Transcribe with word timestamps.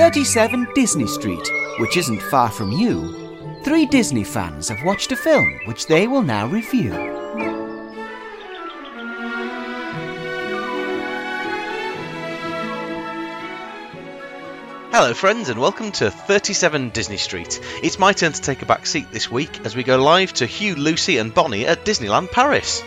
37 0.00 0.66
Disney 0.74 1.06
Street, 1.06 1.46
which 1.78 1.98
isn't 1.98 2.22
far 2.22 2.50
from 2.50 2.72
you, 2.72 3.60
three 3.64 3.84
Disney 3.84 4.24
fans 4.24 4.66
have 4.70 4.82
watched 4.82 5.12
a 5.12 5.16
film 5.16 5.60
which 5.66 5.88
they 5.88 6.06
will 6.06 6.22
now 6.22 6.46
review. 6.46 6.90
Hello, 14.90 15.12
friends, 15.12 15.50
and 15.50 15.60
welcome 15.60 15.92
to 15.92 16.10
37 16.10 16.88
Disney 16.88 17.18
Street. 17.18 17.60
It's 17.82 17.98
my 17.98 18.14
turn 18.14 18.32
to 18.32 18.40
take 18.40 18.62
a 18.62 18.66
back 18.66 18.86
seat 18.86 19.12
this 19.12 19.30
week 19.30 19.66
as 19.66 19.76
we 19.76 19.82
go 19.82 20.02
live 20.02 20.32
to 20.32 20.46
Hugh, 20.46 20.76
Lucy, 20.76 21.18
and 21.18 21.34
Bonnie 21.34 21.66
at 21.66 21.84
Disneyland 21.84 22.30
Paris. 22.30 22.82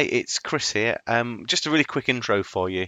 Hi, 0.00 0.08
it's 0.10 0.38
Chris 0.38 0.72
here. 0.72 0.98
Um, 1.06 1.44
just 1.46 1.66
a 1.66 1.70
really 1.70 1.84
quick 1.84 2.08
intro 2.08 2.42
for 2.42 2.70
you. 2.70 2.86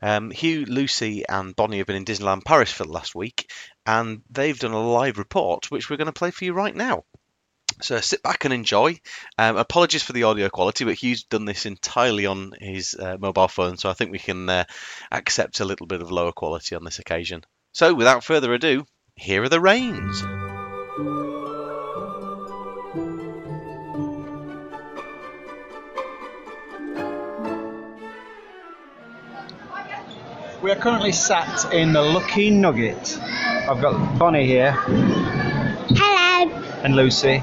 Um, 0.00 0.30
Hugh, 0.30 0.64
Lucy, 0.64 1.22
and 1.28 1.54
Bonnie 1.54 1.76
have 1.76 1.86
been 1.86 1.96
in 1.96 2.06
Disneyland 2.06 2.42
Paris 2.42 2.72
for 2.72 2.84
the 2.84 2.92
last 2.92 3.14
week, 3.14 3.50
and 3.84 4.22
they've 4.30 4.58
done 4.58 4.72
a 4.72 4.80
live 4.80 5.18
report, 5.18 5.70
which 5.70 5.90
we're 5.90 5.98
going 5.98 6.06
to 6.06 6.12
play 6.12 6.30
for 6.30 6.46
you 6.46 6.54
right 6.54 6.74
now. 6.74 7.04
So 7.82 8.00
sit 8.00 8.22
back 8.22 8.46
and 8.46 8.54
enjoy. 8.54 8.98
Um, 9.36 9.58
apologies 9.58 10.02
for 10.02 10.14
the 10.14 10.22
audio 10.22 10.48
quality, 10.48 10.86
but 10.86 10.94
Hugh's 10.94 11.24
done 11.24 11.44
this 11.44 11.66
entirely 11.66 12.24
on 12.24 12.52
his 12.58 12.94
uh, 12.94 13.18
mobile 13.20 13.48
phone, 13.48 13.76
so 13.76 13.90
I 13.90 13.92
think 13.92 14.10
we 14.10 14.18
can 14.18 14.48
uh, 14.48 14.64
accept 15.12 15.60
a 15.60 15.66
little 15.66 15.86
bit 15.86 16.00
of 16.00 16.10
lower 16.10 16.32
quality 16.32 16.76
on 16.76 16.84
this 16.84 16.98
occasion. 16.98 17.44
So 17.72 17.92
without 17.92 18.24
further 18.24 18.54
ado, 18.54 18.86
here 19.16 19.42
are 19.42 19.50
the 19.50 19.60
reins. 19.60 20.24
We 30.64 30.70
are 30.70 30.76
currently 30.76 31.12
sat 31.12 31.74
in 31.74 31.92
the 31.92 32.00
Lucky 32.00 32.48
Nugget. 32.48 33.18
I've 33.20 33.82
got 33.82 34.18
Bonnie 34.18 34.46
here 34.46 34.72
Hello. 34.72 36.50
and 36.82 36.96
Lucy. 36.96 37.42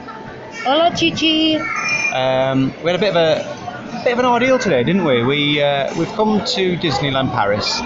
Hola, 0.63 0.91
Chichi. 0.95 1.57
Um, 1.57 2.73
we 2.83 2.89
had 2.89 2.95
a 2.95 2.97
bit 2.97 3.09
of 3.09 3.17
a 3.17 4.01
bit 4.03 4.13
of 4.13 4.17
an 4.17 4.25
ordeal 4.25 4.57
today, 4.57 4.83
didn't 4.83 5.05
we? 5.05 5.23
We 5.23 5.61
uh, 5.61 5.95
we've 5.99 6.11
come 6.13 6.43
to 6.43 6.77
Disneyland 6.77 7.31
Paris, 7.31 7.79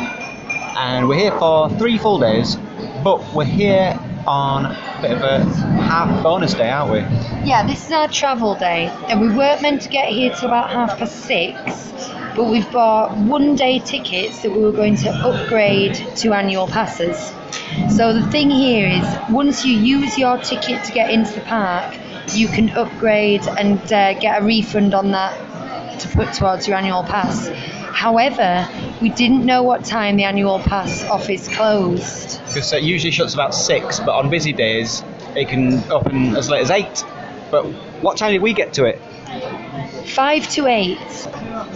and 0.77 1.09
we're 1.09 1.19
here 1.19 1.37
for 1.37 1.69
three 1.71 1.97
full 1.97 2.17
days, 2.17 2.55
but 3.03 3.21
we're 3.33 3.43
here 3.43 3.99
on 4.25 4.67
a 4.67 4.99
bit 5.01 5.11
of 5.11 5.21
a 5.21 5.43
half 5.43 6.23
bonus 6.23 6.53
day, 6.53 6.69
aren't 6.69 6.93
we? 6.93 6.99
Yeah, 7.45 7.67
this 7.67 7.85
is 7.87 7.91
our 7.91 8.07
travel 8.07 8.55
day, 8.55 8.85
and 9.09 9.19
we 9.19 9.27
weren't 9.35 9.61
meant 9.61 9.81
to 9.81 9.89
get 9.89 10.07
here 10.13 10.33
till 10.33 10.47
about 10.47 10.69
half 10.69 10.97
past 10.97 11.25
six, 11.25 11.91
but 12.35 12.45
we've 12.45 12.69
bought 12.71 13.15
one 13.17 13.55
day 13.55 13.79
tickets 13.79 14.41
that 14.41 14.51
we 14.51 14.59
were 14.59 14.71
going 14.71 14.95
to 14.97 15.09
upgrade 15.09 15.95
to 16.17 16.33
annual 16.33 16.67
passes. 16.67 17.33
So 17.95 18.13
the 18.13 18.25
thing 18.29 18.49
here 18.49 18.87
is, 18.87 19.05
once 19.29 19.65
you 19.65 19.77
use 19.77 20.17
your 20.17 20.37
ticket 20.37 20.83
to 20.83 20.91
get 20.91 21.09
into 21.09 21.33
the 21.33 21.41
park, 21.41 21.95
you 22.33 22.47
can 22.47 22.69
upgrade 22.71 23.47
and 23.47 23.79
uh, 23.91 24.13
get 24.19 24.41
a 24.41 24.45
refund 24.45 24.93
on 24.93 25.11
that 25.11 25.99
to 26.01 26.07
put 26.09 26.33
towards 26.33 26.67
your 26.67 26.77
annual 26.77 27.03
pass. 27.03 27.47
However, 27.93 28.67
we 29.01 29.09
didn't 29.09 29.45
know 29.45 29.63
what 29.63 29.85
time 29.85 30.17
the 30.17 30.25
annual 30.25 30.59
pass 30.59 31.03
office 31.05 31.47
closed. 31.47 32.39
Because 32.47 32.73
it 32.73 32.83
usually 32.83 33.11
shuts 33.11 33.33
about 33.33 33.55
six, 33.55 33.99
but 33.99 34.13
on 34.13 34.29
busy 34.29 34.51
days 34.51 35.03
it 35.35 35.47
can 35.47 35.89
open 35.91 36.35
as 36.35 36.49
late 36.49 36.61
as 36.61 36.71
eight. 36.71 37.05
But 37.51 37.63
what 38.01 38.17
time 38.17 38.33
did 38.33 38.41
we 38.41 38.53
get 38.53 38.73
to 38.73 38.85
it? 38.85 39.01
Five 40.05 40.47
to 40.49 40.67
eight. 40.67 40.99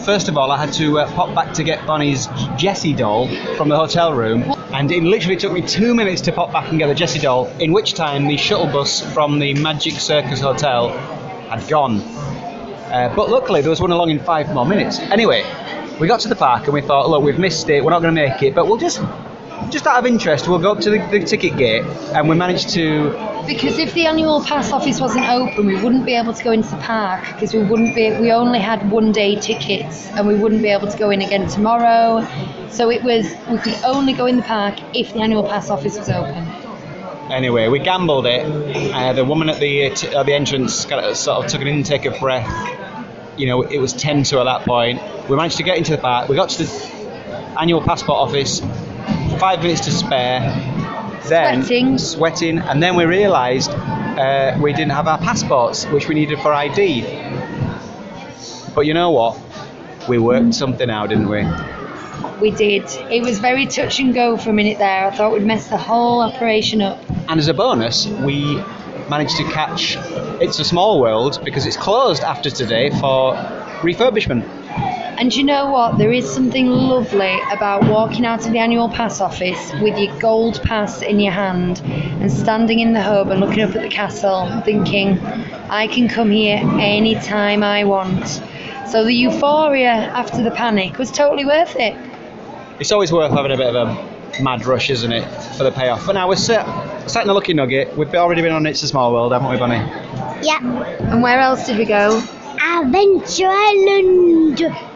First 0.05 0.29
of 0.29 0.37
all, 0.37 0.51
I 0.51 0.57
had 0.57 0.71
to 0.73 0.99
uh, 0.99 1.11
pop 1.13 1.33
back 1.33 1.53
to 1.55 1.63
get 1.63 1.85
Bonnie's 1.85 2.27
Jessie 2.57 2.93
doll 2.93 3.27
from 3.55 3.69
the 3.69 3.75
hotel 3.75 4.13
room, 4.13 4.43
and 4.73 4.91
it 4.91 5.03
literally 5.03 5.35
took 5.35 5.51
me 5.51 5.61
two 5.61 5.95
minutes 5.95 6.21
to 6.21 6.31
pop 6.31 6.51
back 6.51 6.69
and 6.69 6.77
get 6.77 6.87
the 6.87 6.95
Jessie 6.95 7.19
doll. 7.19 7.47
In 7.59 7.73
which 7.73 7.95
time, 7.95 8.27
the 8.27 8.37
shuttle 8.37 8.67
bus 8.67 9.01
from 9.13 9.39
the 9.39 9.53
Magic 9.55 9.93
Circus 9.93 10.39
Hotel 10.39 10.89
had 11.49 11.67
gone. 11.67 11.99
Uh, 11.99 13.11
but 13.15 13.29
luckily, 13.29 13.61
there 13.61 13.69
was 13.69 13.81
one 13.81 13.91
along 13.91 14.09
in 14.11 14.19
five 14.19 14.53
more 14.53 14.65
minutes. 14.65 14.99
Anyway, 14.99 15.43
we 15.99 16.07
got 16.07 16.19
to 16.21 16.27
the 16.27 16.35
park 16.35 16.65
and 16.65 16.73
we 16.73 16.81
thought, 16.81 17.09
look, 17.09 17.23
we've 17.23 17.39
missed 17.39 17.69
it. 17.69 17.83
We're 17.83 17.91
not 17.91 18.01
going 18.01 18.15
to 18.15 18.21
make 18.21 18.41
it, 18.41 18.55
but 18.55 18.67
we'll 18.67 18.77
just, 18.77 19.01
just 19.69 19.85
out 19.85 19.99
of 19.99 20.05
interest, 20.05 20.47
we'll 20.47 20.59
go 20.59 20.71
up 20.71 20.79
to 20.81 20.89
the, 20.89 20.99
the 21.11 21.23
ticket 21.23 21.57
gate, 21.57 21.83
and 22.13 22.29
we 22.29 22.35
managed 22.35 22.69
to 22.69 23.11
Because 23.47 23.77
if 23.77 23.93
the 23.93 24.05
annual 24.05 24.43
pass 24.43 24.71
office 24.71 24.99
wasn't 24.99 25.27
open, 25.29 25.65
we 25.65 25.75
wouldn't 25.81 26.05
be 26.05 26.15
able 26.15 26.33
to 26.33 26.43
go 26.43 26.51
into 26.51 26.69
the 26.69 26.77
park 26.77 27.23
because 27.33 27.53
we 27.53 27.63
wouldn't 27.63 27.95
be. 27.95 28.11
We 28.19 28.31
only 28.31 28.59
had 28.59 28.89
one 28.89 29.11
day 29.11 29.35
tickets, 29.39 30.07
and 30.09 30.27
we 30.27 30.35
wouldn't 30.35 30.61
be 30.61 30.69
able 30.69 30.89
to 30.89 30.97
go 30.97 31.09
in 31.09 31.21
again 31.21 31.47
tomorrow. 31.47 32.25
So 32.69 32.89
it 32.89 33.03
was 33.03 33.25
we 33.49 33.57
could 33.57 33.77
only 33.83 34.13
go 34.13 34.25
in 34.25 34.37
the 34.37 34.43
park 34.43 34.79
if 34.95 35.13
the 35.13 35.21
annual 35.21 35.43
pass 35.43 35.69
office 35.69 35.97
was 35.97 36.09
open. 36.09 36.47
Anyway, 37.31 37.67
we 37.67 37.79
gambled 37.79 38.25
it. 38.25 38.43
Uh, 38.91 39.13
the 39.13 39.23
woman 39.23 39.49
at 39.49 39.59
the 39.59 39.85
uh, 39.91 39.95
t- 39.95 40.07
at 40.07 40.25
the 40.25 40.33
entrance 40.33 40.85
kind 40.85 41.05
of 41.05 41.15
sort 41.15 41.45
of 41.45 41.51
took 41.51 41.61
an 41.61 41.67
intake 41.67 42.05
of 42.05 42.19
breath. 42.19 42.49
You 43.37 43.47
know, 43.47 43.61
it 43.61 43.77
was 43.77 43.93
10 43.93 44.23
to 44.23 44.39
at 44.39 44.45
that 44.45 44.65
point. 44.65 45.01
We 45.29 45.37
managed 45.37 45.57
to 45.57 45.63
get 45.63 45.77
into 45.77 45.91
the 45.91 45.99
park. 45.99 46.27
We 46.27 46.35
got 46.35 46.49
to 46.49 46.63
the 46.63 46.99
annual 47.59 47.81
passport 47.81 48.17
office. 48.17 48.61
Five 49.39 49.61
minutes 49.63 49.81
to 49.85 49.91
spare. 49.91 50.41
Then 51.27 51.63
Sweating. 51.63 51.97
sweating, 51.97 52.57
and 52.59 52.81
then 52.83 52.95
we 52.95 53.05
realised 53.05 53.69
uh, 53.71 54.57
we 54.61 54.73
didn't 54.73 54.91
have 54.91 55.07
our 55.07 55.17
passports, 55.17 55.85
which 55.85 56.07
we 56.09 56.15
needed 56.15 56.39
for 56.39 56.51
ID. 56.53 57.01
But 58.75 58.81
you 58.85 58.93
know 58.93 59.11
what? 59.11 59.39
We 60.09 60.17
worked 60.17 60.55
something 60.55 60.89
out, 60.89 61.09
didn't 61.09 61.29
we? 61.29 61.45
We 62.41 62.51
did. 62.51 62.83
It 63.11 63.21
was 63.23 63.39
very 63.39 63.65
touch 63.65 63.99
and 63.99 64.13
go 64.13 64.37
for 64.37 64.49
a 64.49 64.53
minute 64.53 64.77
there. 64.77 65.07
I 65.07 65.11
thought 65.15 65.31
we'd 65.31 65.45
mess 65.45 65.67
the 65.67 65.77
whole 65.77 66.21
operation 66.21 66.81
up. 66.81 66.99
And 67.29 67.39
as 67.39 67.47
a 67.47 67.53
bonus, 67.53 68.07
we 68.07 68.55
managed 69.09 69.37
to 69.37 69.43
catch 69.45 69.97
It's 70.41 70.59
a 70.59 70.65
Small 70.65 70.99
World 70.99 71.41
because 71.43 71.65
it's 71.65 71.77
closed 71.77 72.23
after 72.23 72.49
today 72.49 72.89
for 72.89 73.33
refurbishment. 73.81 74.47
And 75.19 75.35
you 75.35 75.43
know 75.43 75.69
what? 75.69 75.97
There 75.97 76.13
is 76.13 76.33
something 76.33 76.67
lovely 76.67 77.37
about 77.51 77.83
walking 77.89 78.25
out 78.25 78.45
of 78.45 78.53
the 78.53 78.59
annual 78.59 78.87
pass 78.87 79.19
office 79.19 79.73
with 79.81 79.97
your 79.97 80.17
gold 80.17 80.63
pass 80.63 81.01
in 81.01 81.19
your 81.19 81.33
hand 81.33 81.81
and 81.83 82.31
standing 82.31 82.79
in 82.79 82.93
the 82.93 83.01
hub 83.01 83.29
and 83.29 83.41
looking 83.41 83.61
up 83.61 83.75
at 83.75 83.81
the 83.81 83.89
castle, 83.89 84.61
thinking, 84.63 85.19
I 85.69 85.87
can 85.87 86.07
come 86.07 86.31
here 86.31 86.59
anytime 86.79 87.63
I 87.63 87.83
want. 87.83 88.41
So 88.87 89.03
the 89.03 89.13
euphoria 89.13 89.89
after 89.89 90.41
the 90.41 90.51
panic 90.51 90.97
was 90.97 91.11
totally 91.11 91.43
worth 91.43 91.75
it. 91.75 91.97
It's 92.79 92.93
always 92.93 93.11
worth 93.11 93.33
having 93.33 93.51
a 93.51 93.57
bit 93.57 93.75
of 93.75 93.89
a 93.89 94.41
mad 94.41 94.65
rush, 94.65 94.89
isn't 94.89 95.11
it, 95.11 95.27
for 95.57 95.65
the 95.65 95.71
payoff? 95.71 96.05
But 96.05 96.13
now 96.13 96.29
we're 96.29 96.37
sat, 96.37 96.65
sat 97.11 97.23
in 97.23 97.27
the 97.27 97.33
Lucky 97.33 97.53
Nugget. 97.53 97.97
We've 97.97 98.15
already 98.15 98.41
been 98.41 98.53
on 98.53 98.65
It's 98.65 98.83
a 98.83 98.87
Small 98.87 99.11
World, 99.11 99.33
haven't 99.33 99.51
we, 99.51 99.57
Bunny? 99.57 99.79
Yeah. 100.41 100.59
And 101.11 101.21
where 101.21 101.41
else 101.41 101.65
did 101.65 101.77
we 101.77 101.83
go? 101.83 102.23
Adventure 102.61 103.49
Island. 103.49 104.88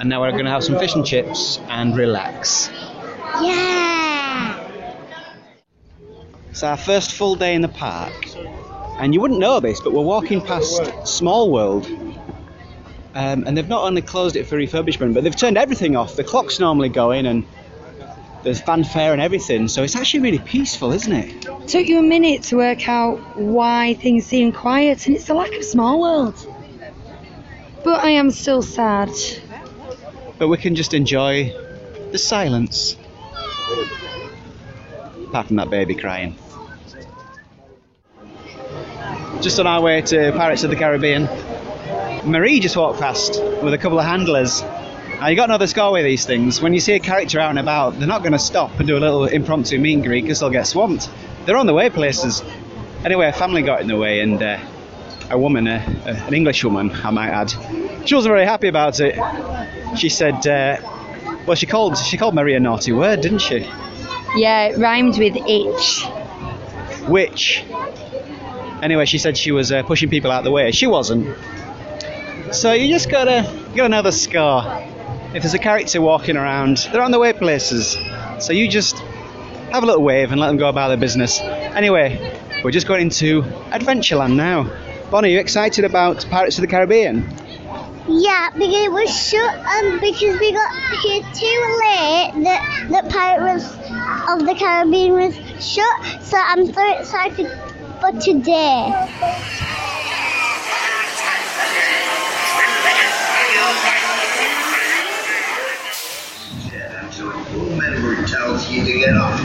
And 0.00 0.08
now 0.08 0.22
we're 0.22 0.32
going 0.32 0.46
to 0.46 0.50
have 0.50 0.64
some 0.64 0.78
fish 0.78 0.94
and 0.94 1.04
chips 1.04 1.60
and 1.68 1.94
relax. 1.94 2.70
Yeah. 3.42 4.66
It's 6.48 6.62
our 6.62 6.78
first 6.78 7.12
full 7.12 7.34
day 7.34 7.54
in 7.54 7.60
the 7.60 7.68
park. 7.68 8.14
And 8.98 9.12
you 9.12 9.20
wouldn't 9.20 9.40
know 9.40 9.60
this, 9.60 9.78
but 9.78 9.92
we're 9.92 10.02
walking 10.02 10.40
past 10.40 11.06
Small 11.06 11.52
World. 11.52 11.86
Um, 13.14 13.44
and 13.46 13.54
they've 13.54 13.68
not 13.68 13.84
only 13.84 14.00
closed 14.00 14.36
it 14.36 14.46
for 14.46 14.56
refurbishment, 14.56 15.12
but 15.12 15.22
they've 15.22 15.36
turned 15.36 15.58
everything 15.58 15.96
off. 15.96 16.16
The 16.16 16.24
clock's 16.24 16.58
normally 16.58 16.88
going, 16.88 17.26
and 17.26 17.46
there's 18.42 18.62
fanfare 18.62 19.12
and 19.12 19.20
everything. 19.20 19.68
So 19.68 19.82
it's 19.82 19.96
actually 19.96 20.20
really 20.20 20.38
peaceful, 20.38 20.92
isn't 20.92 21.12
it? 21.12 21.42
Took 21.68 21.86
you 21.86 21.98
a 21.98 22.02
minute 22.02 22.44
to 22.44 22.56
work 22.56 22.88
out 22.88 23.36
why 23.36 23.92
things 23.94 24.24
seem 24.24 24.52
quiet, 24.52 25.06
and 25.06 25.14
it's 25.14 25.26
the 25.26 25.34
lack 25.34 25.52
of 25.52 25.62
small 25.62 26.00
world. 26.00 26.34
But 27.84 28.02
I 28.02 28.12
am 28.12 28.30
still 28.30 28.62
sad. 28.62 29.10
But 30.40 30.48
we 30.48 30.56
can 30.56 30.74
just 30.74 30.94
enjoy 30.94 31.54
the 32.12 32.16
silence. 32.16 32.96
Apart 35.28 35.48
from 35.48 35.56
that 35.56 35.68
baby 35.68 35.94
crying. 35.94 36.34
Just 39.42 39.60
on 39.60 39.66
our 39.66 39.82
way 39.82 40.00
to 40.00 40.32
Pirates 40.32 40.64
of 40.64 40.70
the 40.70 40.76
Caribbean, 40.76 41.28
Marie 42.24 42.58
just 42.58 42.74
walked 42.74 42.98
past 42.98 43.38
with 43.62 43.74
a 43.74 43.78
couple 43.78 43.98
of 43.98 44.06
handlers. 44.06 44.62
Now 44.62 45.28
you 45.28 45.36
got 45.36 45.48
to 45.48 45.58
know 45.58 45.66
score 45.66 45.92
with 45.92 46.04
these 46.04 46.24
things. 46.24 46.62
When 46.62 46.72
you 46.72 46.80
see 46.80 46.94
a 46.94 47.00
character 47.00 47.38
out 47.38 47.50
and 47.50 47.58
about, 47.58 47.98
they're 47.98 48.08
not 48.08 48.22
going 48.22 48.32
to 48.32 48.38
stop 48.38 48.78
and 48.78 48.88
do 48.88 48.96
a 48.96 48.98
little 48.98 49.26
impromptu 49.26 49.78
meet 49.78 49.92
and 49.92 50.02
greet 50.02 50.22
because 50.22 50.40
they'll 50.40 50.48
get 50.48 50.66
swamped. 50.66 51.10
They're 51.44 51.58
on 51.58 51.66
the 51.66 51.74
way 51.74 51.90
places. 51.90 52.42
Anyway, 53.04 53.26
a 53.26 53.32
family 53.34 53.60
got 53.60 53.82
in 53.82 53.88
the 53.88 53.96
way 53.96 54.20
and 54.20 54.42
uh, 54.42 54.58
a 55.30 55.38
woman, 55.38 55.68
uh, 55.68 56.02
uh, 56.06 56.26
an 56.26 56.32
English 56.32 56.64
woman, 56.64 56.90
I 56.90 57.10
might 57.10 57.28
add, 57.28 57.50
she 58.06 58.14
wasn't 58.14 58.32
very 58.32 58.46
happy 58.46 58.68
about 58.68 59.00
it. 59.00 59.16
She 59.96 60.08
said, 60.08 60.46
uh, 60.46 60.76
well, 61.46 61.54
she 61.56 61.66
called 61.66 61.98
she 61.98 62.16
called 62.16 62.34
Mary 62.34 62.54
a 62.54 62.60
naughty 62.60 62.92
word, 62.92 63.20
didn't 63.20 63.40
she? 63.40 63.66
Yeah, 64.36 64.68
it 64.68 64.78
rhymed 64.78 65.18
with 65.18 65.36
itch. 65.36 66.04
Which, 67.08 67.64
anyway, 68.82 69.04
she 69.06 69.18
said 69.18 69.36
she 69.36 69.50
was 69.50 69.72
uh, 69.72 69.82
pushing 69.82 70.08
people 70.08 70.30
out 70.30 70.44
the 70.44 70.50
way. 70.50 70.70
She 70.70 70.86
wasn't. 70.86 71.36
So 72.52 72.72
you 72.72 72.88
just 72.88 73.10
gotta 73.10 73.42
you 73.70 73.76
gotta 73.76 73.88
know 73.88 74.02
the 74.02 74.12
score. 74.12 74.62
If 75.34 75.42
there's 75.42 75.54
a 75.54 75.58
character 75.58 76.00
walking 76.00 76.36
around, 76.36 76.88
they're 76.92 77.02
on 77.02 77.10
the 77.10 77.18
way 77.18 77.32
places. 77.32 77.96
So 78.38 78.52
you 78.52 78.68
just 78.68 78.98
have 79.72 79.82
a 79.82 79.86
little 79.86 80.02
wave 80.02 80.32
and 80.32 80.40
let 80.40 80.48
them 80.48 80.56
go 80.56 80.68
about 80.68 80.88
their 80.88 80.96
business. 80.96 81.40
Anyway, 81.40 82.18
we're 82.64 82.72
just 82.72 82.86
going 82.86 83.02
into 83.02 83.42
Adventureland 83.70 84.34
now. 84.34 84.68
Bonnie, 85.10 85.28
are 85.28 85.32
you 85.32 85.40
excited 85.40 85.84
about 85.84 86.26
Pirates 86.30 86.58
of 86.58 86.62
the 86.62 86.68
Caribbean? 86.68 87.28
Yeah, 88.12 88.50
because 88.50 88.74
it 88.74 88.90
was 88.90 89.08
shut 89.08 89.54
um 89.54 90.00
because 90.00 90.40
we 90.40 90.52
got 90.52 90.72
here 91.00 91.22
too 91.32 91.78
late 91.78 92.32
that 92.42 92.88
that 92.90 93.08
Pirates 93.08 93.66
of 94.28 94.44
the 94.46 94.54
Caribbean 94.58 95.12
was 95.12 95.32
shut. 95.64 96.20
So 96.20 96.36
I'm 96.36 96.66
so 96.72 96.98
excited 96.98 97.48
for 98.00 98.10
today. 98.20 98.90
member 107.78 108.26
tells 108.26 108.68
you 108.70 108.84
to 108.84 108.92
get 108.98 109.16
off. 109.16 109.40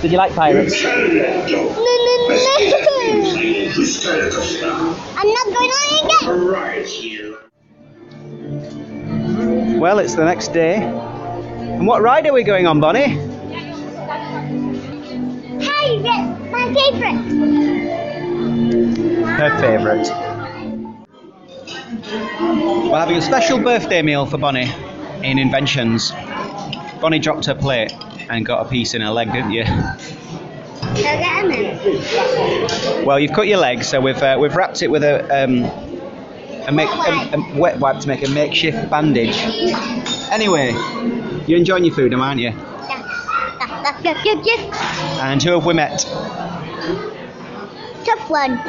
Did 0.00 0.12
you 0.12 0.16
like 0.16 0.34
Pirates? 0.34 0.82
No, 0.82 1.06
no, 1.06 1.46
no. 1.46 1.82
I'm 3.74 5.28
not 5.28 5.46
going 5.46 5.70
on 5.70 6.04
again. 6.04 6.28
Well, 9.80 9.98
it's 9.98 10.14
the 10.14 10.24
next 10.24 10.48
day. 10.52 10.76
And 10.76 11.86
what 11.86 12.02
ride 12.02 12.26
are 12.26 12.32
we 12.34 12.42
going 12.42 12.66
on, 12.66 12.80
Bonnie? 12.80 13.16
Pirates, 15.64 16.06
my 16.50 16.72
favorite. 16.74 17.18
Her 19.26 19.50
favourite. 19.60 20.08
We're 22.90 22.98
having 22.98 23.16
a 23.16 23.22
special 23.22 23.58
birthday 23.58 24.02
meal 24.02 24.26
for 24.26 24.36
Bonnie 24.36 24.70
in 25.22 25.38
Inventions. 25.38 26.12
Bonnie 27.00 27.18
dropped 27.18 27.46
her 27.46 27.54
plate 27.54 27.90
and 28.28 28.44
got 28.44 28.66
a 28.66 28.68
piece 28.68 28.92
in 28.94 29.00
her 29.00 29.10
leg, 29.10 29.32
didn't 29.32 29.52
you? 29.52 29.64
Well, 33.04 33.18
you've 33.18 33.32
cut 33.32 33.46
your 33.46 33.58
leg, 33.58 33.82
so 33.84 34.00
we've 34.00 34.22
uh, 34.22 34.36
we've 34.40 34.54
wrapped 34.54 34.82
it 34.82 34.88
with 34.90 35.02
a 35.04 35.44
um, 35.44 35.64
a, 36.66 36.72
make, 36.72 36.88
a, 36.88 37.30
a 37.34 37.58
wet 37.58 37.78
wipe 37.78 38.00
to 38.00 38.08
make 38.08 38.26
a 38.26 38.30
makeshift 38.30 38.90
bandage. 38.90 39.36
Anyway, 40.30 40.72
you're 41.46 41.58
enjoying 41.58 41.84
your 41.84 41.94
food, 41.94 42.14
aren't 42.14 42.40
you? 42.40 42.52
And 45.20 45.42
who 45.42 45.52
have 45.52 45.66
we 45.66 45.74
met? 45.74 46.00
Tough 48.04 48.28
one. 48.30 48.60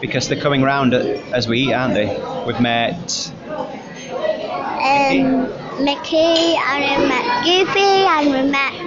Because 0.00 0.28
they're 0.28 0.40
coming 0.40 0.62
round 0.62 0.94
as 0.94 1.46
we 1.48 1.60
eat, 1.60 1.72
aren't 1.72 1.94
they? 1.94 2.06
We've 2.46 2.60
met. 2.60 3.32
Um, 4.82 5.48
Mickey, 5.84 6.56
and 6.56 7.02
we 7.02 7.08
met 7.08 7.44
Goofy, 7.44 7.80
and 7.80 8.30
we 8.30 8.50
met 8.50 8.79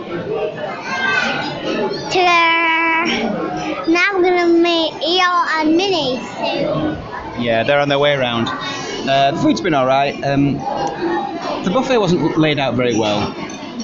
Tigger. 2.10 3.88
Now 3.88 4.14
we're 4.16 4.24
gonna 4.24 4.48
meet 4.48 4.94
Eel 5.04 5.46
and 5.58 5.76
Minnie 5.76 6.18
soon. 6.36 6.98
Yeah, 7.42 7.64
they're 7.64 7.80
on 7.80 7.90
their 7.90 8.00
way 8.00 8.14
around. 8.14 8.48
Uh, 8.50 9.32
the 9.32 9.38
food's 9.42 9.62
been 9.62 9.76
alright. 9.76 10.24
Um, 10.24 10.54
the 11.64 11.72
buffet 11.74 11.98
wasn't 11.98 12.38
laid 12.38 12.60
out 12.60 12.76
very 12.76 12.98
well. 12.98 13.34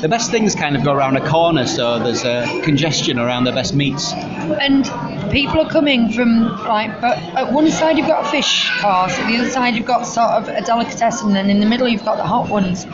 The 0.01 0.07
best 0.07 0.31
things 0.31 0.55
kind 0.55 0.77
of 0.77 0.83
go 0.83 0.93
around 0.93 1.17
a 1.17 1.29
corner, 1.29 1.65
so 1.67 1.99
there's 1.99 2.23
uh, 2.23 2.61
congestion 2.63 3.19
around 3.19 3.43
the 3.43 3.51
best 3.51 3.73
meats. 3.75 4.13
And 4.13 4.85
people 5.29 5.59
are 5.59 5.69
coming 5.69 6.11
from 6.13 6.43
like, 6.63 7.01
but 7.01 7.17
at 7.17 7.51
one 7.51 7.69
side 7.69 7.97
you've 7.97 8.07
got 8.07 8.25
a 8.25 8.29
fish 8.29 8.69
course, 8.79 9.17
at 9.19 9.27
the 9.27 9.37
other 9.37 9.49
side 9.49 9.75
you've 9.75 9.85
got 9.85 10.03
sort 10.03 10.29
of 10.29 10.47
a 10.47 10.61
delicatessen, 10.61 11.35
and 11.35 11.51
in 11.51 11.59
the 11.59 11.65
middle 11.65 11.87
you've 11.87 12.05
got 12.05 12.15
the 12.15 12.23
hot 12.23 12.47
ones. 12.47 12.85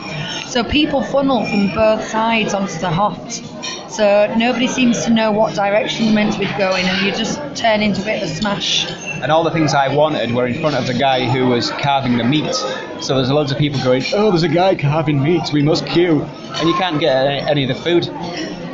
So 0.50 0.64
people 0.64 1.02
funnel 1.04 1.46
from 1.46 1.72
both 1.74 2.02
sides 2.08 2.54
onto 2.54 2.78
the 2.78 2.90
hot. 2.90 3.40
So 3.88 4.34
nobody 4.36 4.66
seems 4.66 5.04
to 5.04 5.10
know 5.10 5.30
what 5.30 5.54
direction 5.54 6.06
you're 6.06 6.14
meant 6.14 6.32
to 6.34 6.38
be 6.38 6.46
going, 6.58 6.84
and 6.86 7.06
you 7.06 7.12
just 7.12 7.38
turn 7.56 7.82
into 7.82 8.02
a 8.02 8.04
bit 8.04 8.22
of 8.22 8.28
a 8.28 8.34
smash. 8.34 8.90
And 9.22 9.32
all 9.32 9.44
the 9.44 9.50
things 9.50 9.74
I 9.74 9.94
wanted 9.94 10.32
were 10.32 10.46
in 10.46 10.60
front 10.60 10.76
of 10.76 10.86
the 10.86 10.94
guy 10.94 11.28
who 11.28 11.46
was 11.46 11.70
carving 11.70 12.18
the 12.18 12.24
meat. 12.24 12.54
So 13.00 13.16
there's 13.16 13.30
loads 13.30 13.52
of 13.52 13.58
people 13.58 13.82
going, 13.82 14.02
oh, 14.12 14.30
there's 14.30 14.42
a 14.42 14.48
guy 14.48 14.74
carving 14.74 15.22
meat, 15.22 15.50
we 15.52 15.62
must 15.62 15.86
queue. 15.86 16.22
And 16.22 16.68
you 16.68 16.74
can't 16.74 17.00
get 17.00 17.26
any, 17.26 17.40
any 17.50 17.62
of 17.70 17.76
the 17.76 17.82
food. 17.82 18.06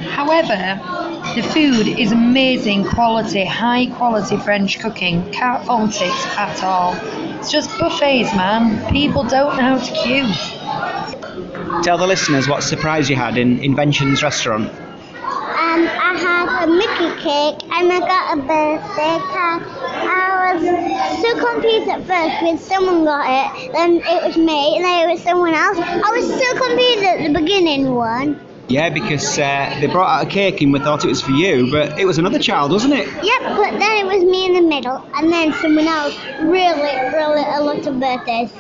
However, 0.09 0.81
the 1.35 1.43
food 1.43 1.87
is 1.87 2.13
amazing 2.13 2.85
quality, 2.85 3.45
high 3.45 3.87
quality 3.87 4.37
French 4.37 4.81
cooking. 4.81 5.31
Can't 5.31 5.65
fault 5.65 5.95
it 5.97 6.39
at 6.39 6.63
all. 6.65 6.95
It's 7.39 7.51
just 7.51 7.71
buffets, 7.79 8.35
man. 8.35 8.93
People 8.93 9.25
don't 9.25 9.57
know 9.57 9.77
how 9.77 9.79
to 9.79 9.93
queue. 10.03 11.83
Tell 11.83 11.99
the 11.99 12.07
listeners 12.07 12.49
what 12.49 12.63
surprise 12.63 13.09
you 13.09 13.17
had 13.17 13.39
in 13.39 13.61
Inventions 13.61 14.23
restaurant. 14.23 14.71
Um, 15.73 15.89
I 15.89 16.19
had 16.19 16.65
a 16.65 16.71
Mickey 16.71 17.23
cake 17.23 17.63
and 17.73 17.91
I 17.91 18.01
got 18.01 18.37
a 18.37 18.43
birthday 18.43 19.17
card. 19.33 19.63
I 19.65 20.53
was 20.53 21.23
so 21.23 21.47
confused 21.47 21.89
at 21.89 22.07
first 22.07 22.43
when 22.43 22.59
someone 22.59 23.07
got 23.07 23.25
it, 23.25 23.73
then 23.73 24.03
it 24.05 24.23
was 24.23 24.37
me, 24.37 24.77
and 24.77 24.85
then 24.85 25.09
it 25.09 25.13
was 25.13 25.23
someone 25.23 25.55
else. 25.55 25.79
I 25.79 26.11
was 26.11 26.29
so 26.29 26.59
confused 26.61 27.05
at 27.05 27.27
the 27.27 27.41
beginning 27.41 27.95
one. 27.95 28.39
Yeah, 28.69 28.91
because 28.91 29.39
uh, 29.39 29.75
they 29.81 29.87
brought 29.87 30.11
out 30.11 30.27
a 30.27 30.29
cake 30.29 30.61
and 30.61 30.75
we 30.75 30.79
thought 30.79 31.07
it 31.07 31.09
was 31.09 31.23
for 31.23 31.33
you, 31.33 31.71
but 31.71 31.99
it 31.99 32.05
was 32.05 32.19
another 32.19 32.39
child, 32.39 32.71
wasn't 32.71 32.93
it? 32.93 33.07
Yep, 33.25 33.57
but 33.57 33.79
then 33.79 33.97
it 33.97 34.07
was 34.07 34.23
me 34.25 34.45
in 34.45 34.53
the 34.53 34.69
middle, 34.69 35.03
and 35.15 35.33
then 35.33 35.55
someone 35.55 35.87
else. 35.87 36.15
Really, 36.41 36.93
really 37.17 37.45
a 37.49 37.63
lot 37.63 37.87
of 37.87 37.99
birthdays. 37.99 38.53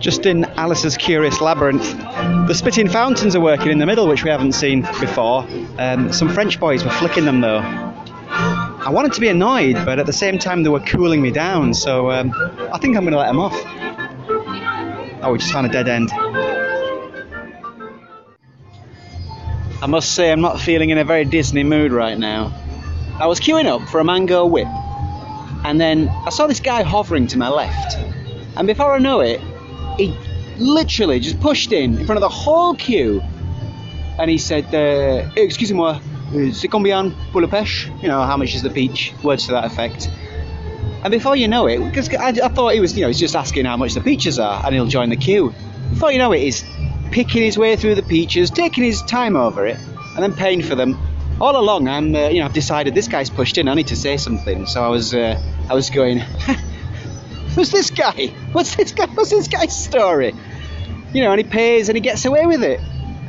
Just 0.00 0.26
in 0.26 0.44
Alice's 0.56 0.96
Curious 0.96 1.40
Labyrinth, 1.40 1.96
the 2.46 2.54
spitting 2.54 2.88
fountains 2.88 3.34
are 3.34 3.40
working 3.40 3.72
in 3.72 3.78
the 3.78 3.86
middle, 3.86 4.06
which 4.06 4.22
we 4.24 4.30
haven't 4.30 4.52
seen 4.52 4.82
before. 4.82 5.46
Um, 5.78 6.12
some 6.12 6.28
French 6.28 6.60
boys 6.60 6.84
were 6.84 6.90
flicking 6.90 7.24
them 7.24 7.40
though. 7.40 7.58
I 8.28 8.90
wanted 8.90 9.14
to 9.14 9.20
be 9.20 9.28
annoyed, 9.28 9.74
but 9.84 9.98
at 9.98 10.06
the 10.06 10.12
same 10.12 10.38
time 10.38 10.62
they 10.62 10.68
were 10.68 10.80
cooling 10.80 11.20
me 11.22 11.30
down, 11.30 11.74
so 11.74 12.10
um, 12.10 12.32
I 12.72 12.78
think 12.78 12.96
I'm 12.96 13.02
going 13.02 13.12
to 13.12 13.18
let 13.18 13.26
them 13.26 13.40
off. 13.40 13.54
Oh, 15.22 15.32
we 15.32 15.38
just 15.38 15.52
found 15.52 15.66
a 15.66 15.70
dead 15.70 15.88
end. 15.88 16.10
I 19.82 19.86
must 19.88 20.12
say, 20.12 20.30
I'm 20.30 20.40
not 20.40 20.60
feeling 20.60 20.90
in 20.90 20.98
a 20.98 21.04
very 21.04 21.24
Disney 21.24 21.64
mood 21.64 21.90
right 21.90 22.18
now. 22.18 22.52
I 23.18 23.26
was 23.26 23.40
queuing 23.40 23.66
up 23.66 23.88
for 23.88 23.98
a 23.98 24.04
mango 24.04 24.46
whip, 24.46 24.68
and 25.64 25.80
then 25.80 26.08
I 26.08 26.30
saw 26.30 26.46
this 26.46 26.60
guy 26.60 26.82
hovering 26.82 27.26
to 27.28 27.38
my 27.38 27.48
left. 27.48 27.96
And 28.56 28.66
before 28.66 28.92
I 28.94 28.98
know 28.98 29.20
it, 29.20 29.40
he 29.96 30.14
literally 30.58 31.20
just 31.20 31.40
pushed 31.40 31.72
in 31.72 31.98
in 31.98 32.06
front 32.06 32.16
of 32.16 32.22
the 32.22 32.28
whole 32.28 32.74
queue, 32.74 33.22
and 34.18 34.30
he 34.30 34.38
said, 34.38 34.74
uh, 34.74 35.28
"Excusez-moi, 35.36 36.00
uh, 36.34 36.52
c'est 36.52 36.68
combien 36.68 37.12
pour 37.32 37.40
le 37.40 37.48
pêche?" 37.48 37.90
You 38.02 38.08
know, 38.08 38.22
how 38.22 38.36
much 38.36 38.54
is 38.54 38.62
the 38.62 38.70
peach? 38.70 39.12
Words 39.22 39.46
to 39.46 39.52
that 39.52 39.64
effect. 39.64 40.08
And 41.02 41.12
before 41.12 41.36
you 41.36 41.46
know 41.46 41.66
it, 41.66 41.78
because 41.78 42.12
I, 42.12 42.28
I 42.28 42.48
thought 42.48 42.74
he 42.74 42.80
was, 42.80 42.96
you 42.96 43.02
know, 43.02 43.08
he's 43.08 43.20
just 43.20 43.36
asking 43.36 43.64
how 43.64 43.76
much 43.76 43.94
the 43.94 44.00
peaches 44.00 44.38
are, 44.38 44.60
and 44.64 44.74
he'll 44.74 44.86
join 44.86 45.10
the 45.10 45.16
queue. 45.16 45.54
Before 45.90 46.10
you 46.10 46.18
know 46.18 46.32
it, 46.32 46.40
he's 46.40 46.64
picking 47.10 47.42
his 47.42 47.56
way 47.56 47.76
through 47.76 47.94
the 47.94 48.02
peaches, 48.02 48.50
taking 48.50 48.82
his 48.84 49.02
time 49.02 49.36
over 49.36 49.66
it, 49.66 49.78
and 50.14 50.22
then 50.22 50.32
paying 50.34 50.62
for 50.62 50.74
them. 50.74 50.98
All 51.40 51.56
along, 51.56 51.86
I'm, 51.86 52.14
uh, 52.14 52.28
you 52.28 52.40
know, 52.40 52.46
I've 52.46 52.54
decided 52.54 52.94
this 52.94 53.08
guy's 53.08 53.28
pushed 53.28 53.58
in. 53.58 53.68
I 53.68 53.74
need 53.74 53.88
to 53.88 53.96
say 53.96 54.16
something, 54.16 54.66
so 54.66 54.82
I 54.82 54.88
was, 54.88 55.14
uh, 55.14 55.38
I 55.68 55.74
was 55.74 55.90
going. 55.90 56.22
Who's 57.56 57.70
this 57.70 57.90
guy? 57.90 58.26
What's 58.52 58.76
this 58.76 58.92
guy? 58.92 59.06
What's 59.06 59.30
this 59.30 59.48
guy's 59.48 59.74
story? 59.74 60.34
You 61.14 61.22
know, 61.22 61.32
and 61.32 61.40
he 61.40 61.44
pays 61.44 61.88
and 61.88 61.96
he 61.96 62.02
gets 62.02 62.26
away 62.26 62.44
with 62.44 62.62
it. 62.62 62.78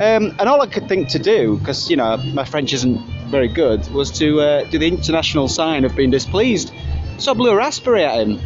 Um, 0.00 0.36
and 0.38 0.42
all 0.42 0.60
I 0.60 0.66
could 0.66 0.86
think 0.86 1.08
to 1.08 1.18
do, 1.18 1.56
because 1.56 1.88
you 1.88 1.96
know 1.96 2.18
my 2.18 2.44
French 2.44 2.74
isn't 2.74 2.98
very 3.30 3.48
good, 3.48 3.88
was 3.88 4.10
to 4.18 4.38
uh, 4.40 4.64
do 4.64 4.78
the 4.78 4.86
international 4.86 5.48
sign 5.48 5.86
of 5.86 5.96
being 5.96 6.10
displeased. 6.10 6.72
So 7.16 7.30
I 7.30 7.34
blew 7.34 7.50
a 7.50 7.56
raspberry 7.56 8.04
at 8.04 8.20
him, 8.20 8.38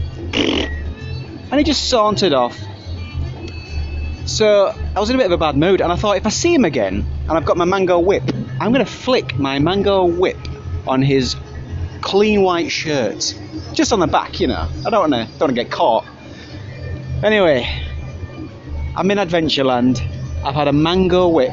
and 1.50 1.54
he 1.54 1.64
just 1.64 1.88
sauntered 1.88 2.32
off. 2.32 2.56
So 4.24 4.72
I 4.94 5.00
was 5.00 5.10
in 5.10 5.16
a 5.16 5.18
bit 5.18 5.26
of 5.26 5.32
a 5.32 5.36
bad 5.36 5.56
mood, 5.56 5.80
and 5.80 5.90
I 5.90 5.96
thought 5.96 6.16
if 6.16 6.26
I 6.26 6.30
see 6.30 6.54
him 6.54 6.64
again, 6.64 7.04
and 7.28 7.32
I've 7.32 7.44
got 7.44 7.56
my 7.56 7.64
mango 7.64 7.98
whip, 7.98 8.22
I'm 8.60 8.72
going 8.72 8.86
to 8.86 8.90
flick 8.90 9.36
my 9.36 9.58
mango 9.58 10.04
whip 10.04 10.38
on 10.86 11.02
his 11.02 11.34
clean 12.02 12.42
white 12.42 12.70
shirt, 12.70 13.34
just 13.72 13.92
on 13.92 14.00
the 14.00 14.06
back, 14.06 14.40
you 14.40 14.48
know. 14.48 14.68
I 14.84 14.90
don't 14.90 15.10
want 15.10 15.12
to 15.14 15.38
don't 15.38 15.48
want 15.48 15.56
to 15.56 15.62
get 15.62 15.70
caught. 15.70 16.04
Anyway, 17.22 17.64
I'm 18.94 19.10
in 19.10 19.18
Adventureland. 19.18 20.02
I've 20.44 20.54
had 20.54 20.68
a 20.68 20.72
mango 20.72 21.28
whip 21.28 21.52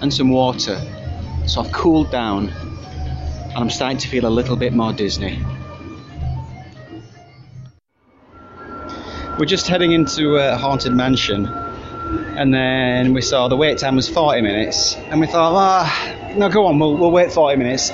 and 0.00 0.14
some 0.14 0.30
water, 0.30 0.80
so 1.46 1.60
I've 1.60 1.72
cooled 1.72 2.10
down, 2.10 2.48
and 2.48 3.58
I'm 3.58 3.70
starting 3.70 3.98
to 3.98 4.08
feel 4.08 4.24
a 4.24 4.30
little 4.30 4.56
bit 4.56 4.72
more 4.72 4.92
Disney. 4.92 5.38
We're 9.38 9.46
just 9.46 9.66
heading 9.66 9.92
into 9.92 10.36
a 10.36 10.56
haunted 10.56 10.92
mansion, 10.92 11.46
and 11.46 12.54
then 12.54 13.12
we 13.14 13.22
saw 13.22 13.48
the 13.48 13.56
wait 13.56 13.78
time 13.78 13.96
was 13.96 14.08
40 14.08 14.42
minutes, 14.42 14.94
and 14.96 15.20
we 15.20 15.26
thought, 15.26 15.52
ah, 15.54 16.34
no, 16.36 16.48
go 16.48 16.66
on, 16.66 16.78
we'll, 16.78 16.96
we'll 16.96 17.10
wait 17.10 17.32
40 17.32 17.56
minutes. 17.56 17.90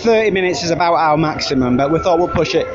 30 0.00 0.30
minutes 0.30 0.62
is 0.62 0.70
about 0.70 0.94
our 0.94 1.16
maximum, 1.16 1.76
but 1.76 1.90
we 1.90 1.98
thought 1.98 2.18
we'll 2.18 2.28
push 2.28 2.54
it 2.54 2.66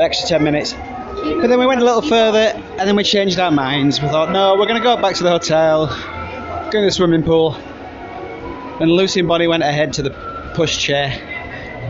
extra 0.00 0.28
10 0.28 0.42
minutes. 0.42 0.72
But 0.72 1.46
then 1.46 1.58
we 1.58 1.66
went 1.66 1.80
a 1.80 1.84
little 1.84 2.02
further, 2.02 2.38
and 2.38 2.80
then 2.80 2.96
we 2.96 3.04
changed 3.04 3.38
our 3.38 3.50
minds. 3.50 4.00
We 4.00 4.08
thought, 4.08 4.30
no, 4.30 4.56
we're 4.58 4.66
going 4.66 4.80
to 4.80 4.82
go 4.82 4.96
back 5.00 5.14
to 5.16 5.22
the 5.22 5.30
hotel, 5.30 5.86
go 5.86 6.80
to 6.80 6.84
the 6.84 6.90
swimming 6.90 7.22
pool. 7.22 7.54
And 7.54 8.90
Lucy 8.90 9.20
and 9.20 9.28
Bonnie 9.28 9.46
went 9.46 9.62
ahead 9.62 9.92
to 9.94 10.02
the 10.02 10.10
pushchair. 10.54 11.10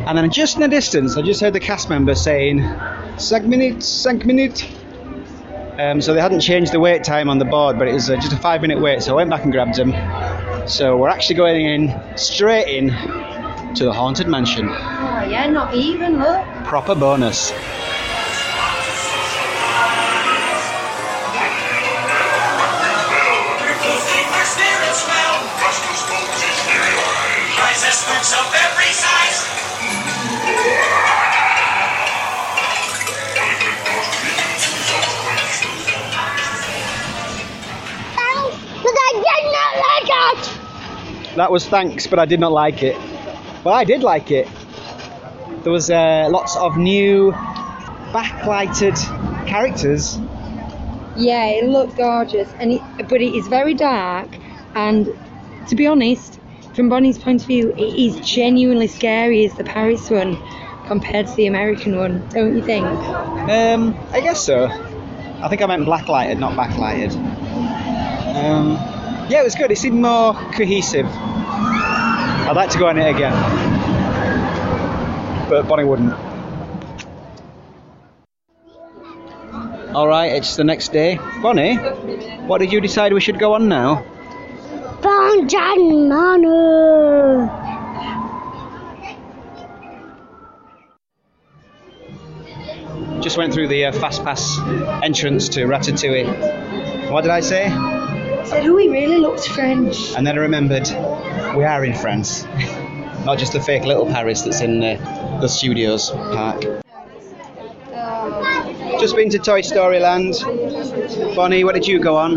And 0.06 0.18
then 0.18 0.30
just 0.30 0.56
in 0.56 0.60
the 0.60 0.68
distance, 0.68 1.16
I 1.16 1.22
just 1.22 1.40
heard 1.40 1.54
the 1.54 1.60
cast 1.60 1.88
member 1.88 2.14
saying, 2.14 2.62
cinq 3.16 3.46
minutes, 3.46 3.86
cinq 3.86 4.26
minutes. 4.26 4.64
Um, 5.78 6.00
so 6.00 6.14
they 6.14 6.20
hadn't 6.20 6.40
changed 6.40 6.72
the 6.72 6.78
wait 6.78 7.02
time 7.02 7.28
on 7.28 7.38
the 7.38 7.44
board, 7.44 7.78
but 7.78 7.88
it 7.88 7.94
was 7.94 8.10
uh, 8.10 8.16
just 8.16 8.32
a 8.32 8.36
five 8.36 8.60
minute 8.60 8.80
wait. 8.80 9.02
So 9.02 9.12
I 9.12 9.16
went 9.16 9.30
back 9.30 9.44
and 9.44 9.52
grabbed 9.52 9.76
them. 9.76 9.92
So 10.68 10.96
we're 10.96 11.08
actually 11.08 11.36
going 11.36 11.64
in 11.66 12.16
straight 12.16 12.68
in 12.68 12.90
to 13.74 13.84
the 13.84 13.92
haunted 13.92 14.28
mansion. 14.28 14.68
Oh, 14.68 15.26
yeah, 15.28 15.48
not 15.48 15.74
even, 15.74 16.18
look. 16.18 16.44
Proper 16.64 16.94
bonus. 16.94 17.52
of 28.32 28.54
every 28.54 28.92
size. 28.92 29.44
Thanks, 38.16 38.76
but 38.82 38.96
I 38.96 39.12
did 39.14 39.44
not 39.52 39.72
like 39.86 40.08
it. 40.24 41.36
That 41.36 41.50
was 41.50 41.68
thanks, 41.68 42.06
but 42.06 42.18
I 42.18 42.24
did 42.24 42.40
not 42.40 42.52
like 42.52 42.82
it. 42.82 43.13
Well, 43.64 43.72
I 43.74 43.84
did 43.84 44.02
like 44.02 44.30
it. 44.30 44.46
There 45.62 45.72
was 45.72 45.90
uh, 45.90 46.28
lots 46.30 46.54
of 46.56 46.76
new 46.76 47.32
backlighted 48.12 48.96
characters. 49.46 50.18
Yeah, 51.16 51.46
it 51.46 51.64
looked 51.64 51.96
gorgeous, 51.96 52.52
and 52.58 52.72
it, 52.72 52.82
but 53.08 53.22
it 53.22 53.34
is 53.34 53.48
very 53.48 53.72
dark. 53.72 54.28
And 54.74 55.08
to 55.68 55.74
be 55.74 55.86
honest, 55.86 56.38
from 56.74 56.90
Bonnie's 56.90 57.18
point 57.18 57.40
of 57.40 57.46
view, 57.46 57.72
it 57.72 57.94
is 57.94 58.20
genuinely 58.20 58.86
scary 58.86 59.46
as 59.46 59.54
the 59.54 59.64
Paris 59.64 60.10
one 60.10 60.36
compared 60.86 61.26
to 61.28 61.34
the 61.34 61.46
American 61.46 61.96
one, 61.96 62.28
don't 62.28 62.54
you 62.54 62.62
think? 62.62 62.84
Um, 62.84 63.96
I 64.12 64.20
guess 64.20 64.44
so. 64.44 64.66
I 64.66 65.48
think 65.48 65.62
I 65.62 65.66
meant 65.66 65.86
blacklighted, 65.86 66.38
not 66.38 66.52
backlighted. 66.52 67.14
Um, 68.34 68.72
yeah, 69.30 69.40
it 69.40 69.44
was 69.44 69.54
good. 69.54 69.70
It 69.70 69.78
seemed 69.78 70.00
more 70.00 70.34
cohesive. 70.52 71.06
I'd 72.46 72.56
like 72.56 72.70
to 72.70 72.78
go 72.78 72.88
on 72.88 72.98
it 72.98 73.08
again, 73.08 73.32
but 75.48 75.66
Bonnie 75.66 75.84
wouldn't. 75.84 76.12
All 79.94 80.06
right, 80.06 80.32
it's 80.32 80.56
the 80.56 80.64
next 80.64 80.92
day. 80.92 81.18
Bonnie, 81.40 81.76
what 82.46 82.58
did 82.58 82.70
you 82.70 82.82
decide 82.82 83.12
we 83.14 83.20
should 83.20 83.38
go 83.38 83.54
on 83.54 83.68
now? 83.68 84.04
Phantom 85.00 86.08
Manor. 86.08 87.60
Just 93.22 93.38
went 93.38 93.54
through 93.54 93.68
the 93.68 93.86
uh, 93.86 93.92
fast 93.92 94.22
pass 94.22 94.58
entrance 95.02 95.48
to 95.50 95.64
Ratatouille. 95.64 97.10
What 97.10 97.22
did 97.22 97.30
I 97.30 97.40
say? 97.40 97.93
Said, 98.44 98.66
oh, 98.66 98.76
he 98.76 98.88
really 98.88 99.18
looks 99.18 99.46
French. 99.46 100.14
And 100.14 100.26
then 100.26 100.36
I 100.36 100.40
remembered 100.40 100.86
we 101.56 101.64
are 101.64 101.84
in 101.84 101.94
France, 101.94 102.44
not 103.24 103.38
just 103.38 103.52
the 103.52 103.60
fake 103.60 103.84
little 103.84 104.06
Paris 104.06 104.42
that's 104.42 104.60
in 104.60 104.82
uh, 104.82 105.38
the 105.40 105.48
studios 105.48 106.10
park. 106.10 106.62
Just 109.00 109.16
been 109.16 109.30
to 109.30 109.38
Toy 109.38 109.62
Story 109.62 109.98
Land. 109.98 110.34
Bonnie, 111.34 111.64
what 111.64 111.74
did 111.74 111.86
you 111.86 111.98
go 111.98 112.16
on? 112.16 112.36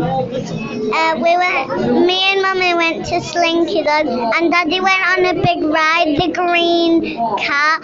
Uh, 0.92 1.14
we 1.16 1.36
went. 1.36 2.06
Me 2.06 2.22
and 2.32 2.42
Mummy 2.42 2.74
went 2.74 3.06
to 3.06 3.20
Slinky 3.20 3.82
Dog, 3.82 4.06
and 4.06 4.50
Daddy 4.50 4.80
went 4.80 5.18
on 5.18 5.24
a 5.24 5.34
big 5.34 5.62
ride, 5.64 6.16
the 6.16 6.32
green 6.32 7.16
car 7.16 7.80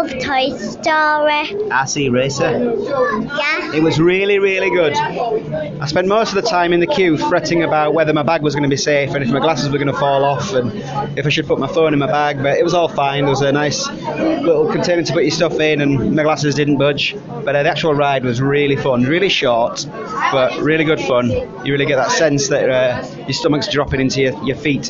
of 0.00 0.10
Toy 0.20 0.50
Story. 0.56 1.70
RC 1.70 2.12
Racer. 2.12 2.50
Yeah. 2.52 3.72
It 3.74 3.82
was 3.82 4.00
really, 4.00 4.38
really 4.38 4.70
good. 4.70 4.94
I 4.96 5.86
spent 5.86 6.06
most 6.08 6.34
of 6.34 6.42
the 6.42 6.48
time 6.48 6.72
in 6.72 6.80
the 6.80 6.86
queue 6.86 7.16
fretting 7.16 7.62
about 7.62 7.94
whether 7.94 8.12
my 8.12 8.22
bag 8.22 8.42
was 8.42 8.54
going 8.54 8.64
to 8.64 8.68
be 8.68 8.76
safe 8.76 9.14
and 9.14 9.24
if 9.24 9.30
my 9.30 9.40
glasses 9.40 9.70
were 9.70 9.78
going 9.78 9.88
to 9.88 9.98
fall 9.98 10.24
off 10.24 10.52
and 10.52 10.72
if 11.18 11.26
I 11.26 11.28
should 11.30 11.46
put 11.46 11.58
my 11.58 11.66
phone 11.66 11.92
in 11.92 11.98
my 11.98 12.06
bag, 12.06 12.42
but 12.42 12.58
it 12.58 12.64
was 12.64 12.74
all 12.74 12.88
fine. 12.88 13.24
There 13.24 13.30
was 13.30 13.42
a 13.42 13.52
nice 13.52 13.88
little 13.88 14.70
container 14.70 15.02
to 15.02 15.12
put 15.12 15.22
your 15.22 15.30
stuff 15.30 15.58
in 15.60 15.80
and 15.80 16.14
my 16.14 16.22
glasses 16.22 16.54
didn't 16.54 16.76
budge. 16.78 17.16
But 17.44 17.56
uh, 17.56 17.62
the 17.62 17.70
actual 17.70 17.94
ride 17.94 18.24
was 18.24 18.40
really 18.40 18.76
fun, 18.76 19.04
really 19.04 19.28
short, 19.28 19.86
but 20.32 20.56
really 20.60 20.84
good 20.84 21.00
fun. 21.00 21.30
You 21.30 21.72
really 21.72 21.86
get 21.86 21.96
that 21.96 22.10
sense 22.10 22.33
that 22.48 22.68
uh, 22.68 23.06
your 23.18 23.32
stomach's 23.32 23.68
dropping 23.68 24.00
into 24.00 24.20
your, 24.20 24.44
your 24.44 24.56
feet. 24.56 24.86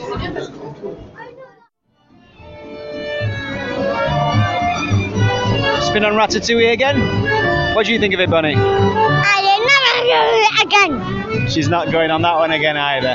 Spin 5.84 6.04
on 6.04 6.14
Ratatouille 6.14 6.72
again? 6.72 7.74
What 7.74 7.86
do 7.86 7.92
you 7.92 7.98
think 7.98 8.14
of 8.14 8.20
it, 8.20 8.30
Bunny? 8.30 8.54
I 8.56 9.40
did 9.42 9.60
not 9.66 9.94
do 10.04 10.16
it 10.42 10.66
again. 10.66 11.48
She's 11.48 11.68
not 11.68 11.92
going 11.92 12.10
on 12.10 12.22
that 12.22 12.34
one 12.36 12.50
again 12.50 12.76
either. 12.76 13.14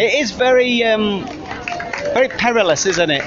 It 0.00 0.14
is 0.20 0.30
very, 0.30 0.84
um, 0.84 1.24
very 2.14 2.28
perilous, 2.28 2.86
isn't 2.86 3.10
it? 3.10 3.22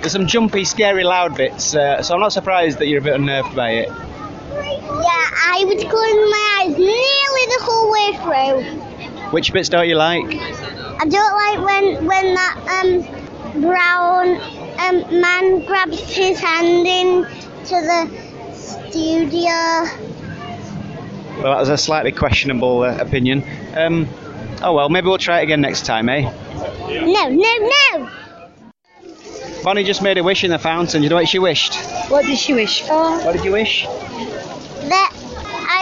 There's 0.00 0.12
some 0.12 0.26
jumpy, 0.26 0.64
scary, 0.64 1.04
loud 1.04 1.36
bits, 1.36 1.74
uh, 1.74 2.02
so 2.02 2.14
I'm 2.14 2.20
not 2.20 2.32
surprised 2.32 2.78
that 2.80 2.88
you're 2.88 3.00
a 3.00 3.04
bit 3.04 3.14
unnerved 3.14 3.54
by 3.54 3.70
it. 3.70 3.88
Yeah, 3.88 5.30
I 5.46 5.64
was 5.64 5.82
closing 5.84 6.30
my 6.30 6.58
eyes 6.60 6.76
nearly 6.76 7.46
the 7.46 7.58
whole 7.62 7.90
way 7.92 8.12
through. 8.18 8.81
Which 9.32 9.52
bits 9.52 9.70
don't 9.70 9.88
you 9.88 9.94
like? 9.94 10.26
I 10.26 11.06
don't 11.08 11.12
like 11.12 11.58
when 11.66 12.06
when 12.06 12.34
that 12.34 12.56
um 12.84 13.62
brown 13.62 14.36
um 14.78 15.20
man 15.20 15.64
grabs 15.64 15.98
his 16.14 16.38
hand 16.38 16.86
into 16.86 17.70
the 17.70 18.10
studio. 18.54 19.48
Well, 21.40 21.54
that 21.54 21.60
was 21.60 21.70
a 21.70 21.78
slightly 21.78 22.12
questionable 22.12 22.82
uh, 22.82 22.98
opinion. 22.98 23.42
Um, 23.74 24.06
oh 24.62 24.74
well, 24.74 24.90
maybe 24.90 25.06
we'll 25.06 25.16
try 25.16 25.40
it 25.40 25.44
again 25.44 25.62
next 25.62 25.86
time, 25.86 26.10
eh? 26.10 26.20
No, 26.20 27.28
no, 27.30 27.70
no. 27.90 28.10
Bonnie 29.64 29.82
just 29.82 30.02
made 30.02 30.18
a 30.18 30.22
wish 30.22 30.44
in 30.44 30.50
the 30.50 30.58
fountain. 30.58 31.02
You 31.02 31.08
know 31.08 31.16
what 31.16 31.28
she 31.28 31.38
wished? 31.38 31.74
What 32.10 32.26
did 32.26 32.38
she 32.38 32.52
wish 32.52 32.82
for? 32.82 33.18
What 33.24 33.32
did 33.32 33.44
you 33.44 33.52
wish? 33.52 33.86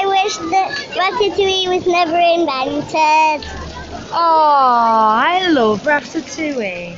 That 0.01 0.07
I 0.07 0.25
wish 0.25 0.37
that 0.37 0.71
Ratatouille 0.97 1.69
was 1.69 1.87
never 1.87 2.17
invented. 2.17 3.47
Oh, 4.13 5.13
I 5.15 5.49
love 5.51 5.83
Ratatouille. 5.83 6.97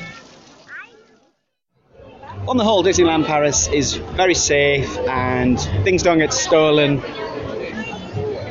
On 2.46 2.56
the 2.56 2.64
whole, 2.64 2.84
Disneyland 2.84 3.26
Paris 3.26 3.68
is 3.68 3.94
very 3.94 4.34
safe 4.34 4.96
and 5.08 5.58
things 5.84 6.02
don't 6.02 6.18
get 6.18 6.32
stolen. 6.32 6.98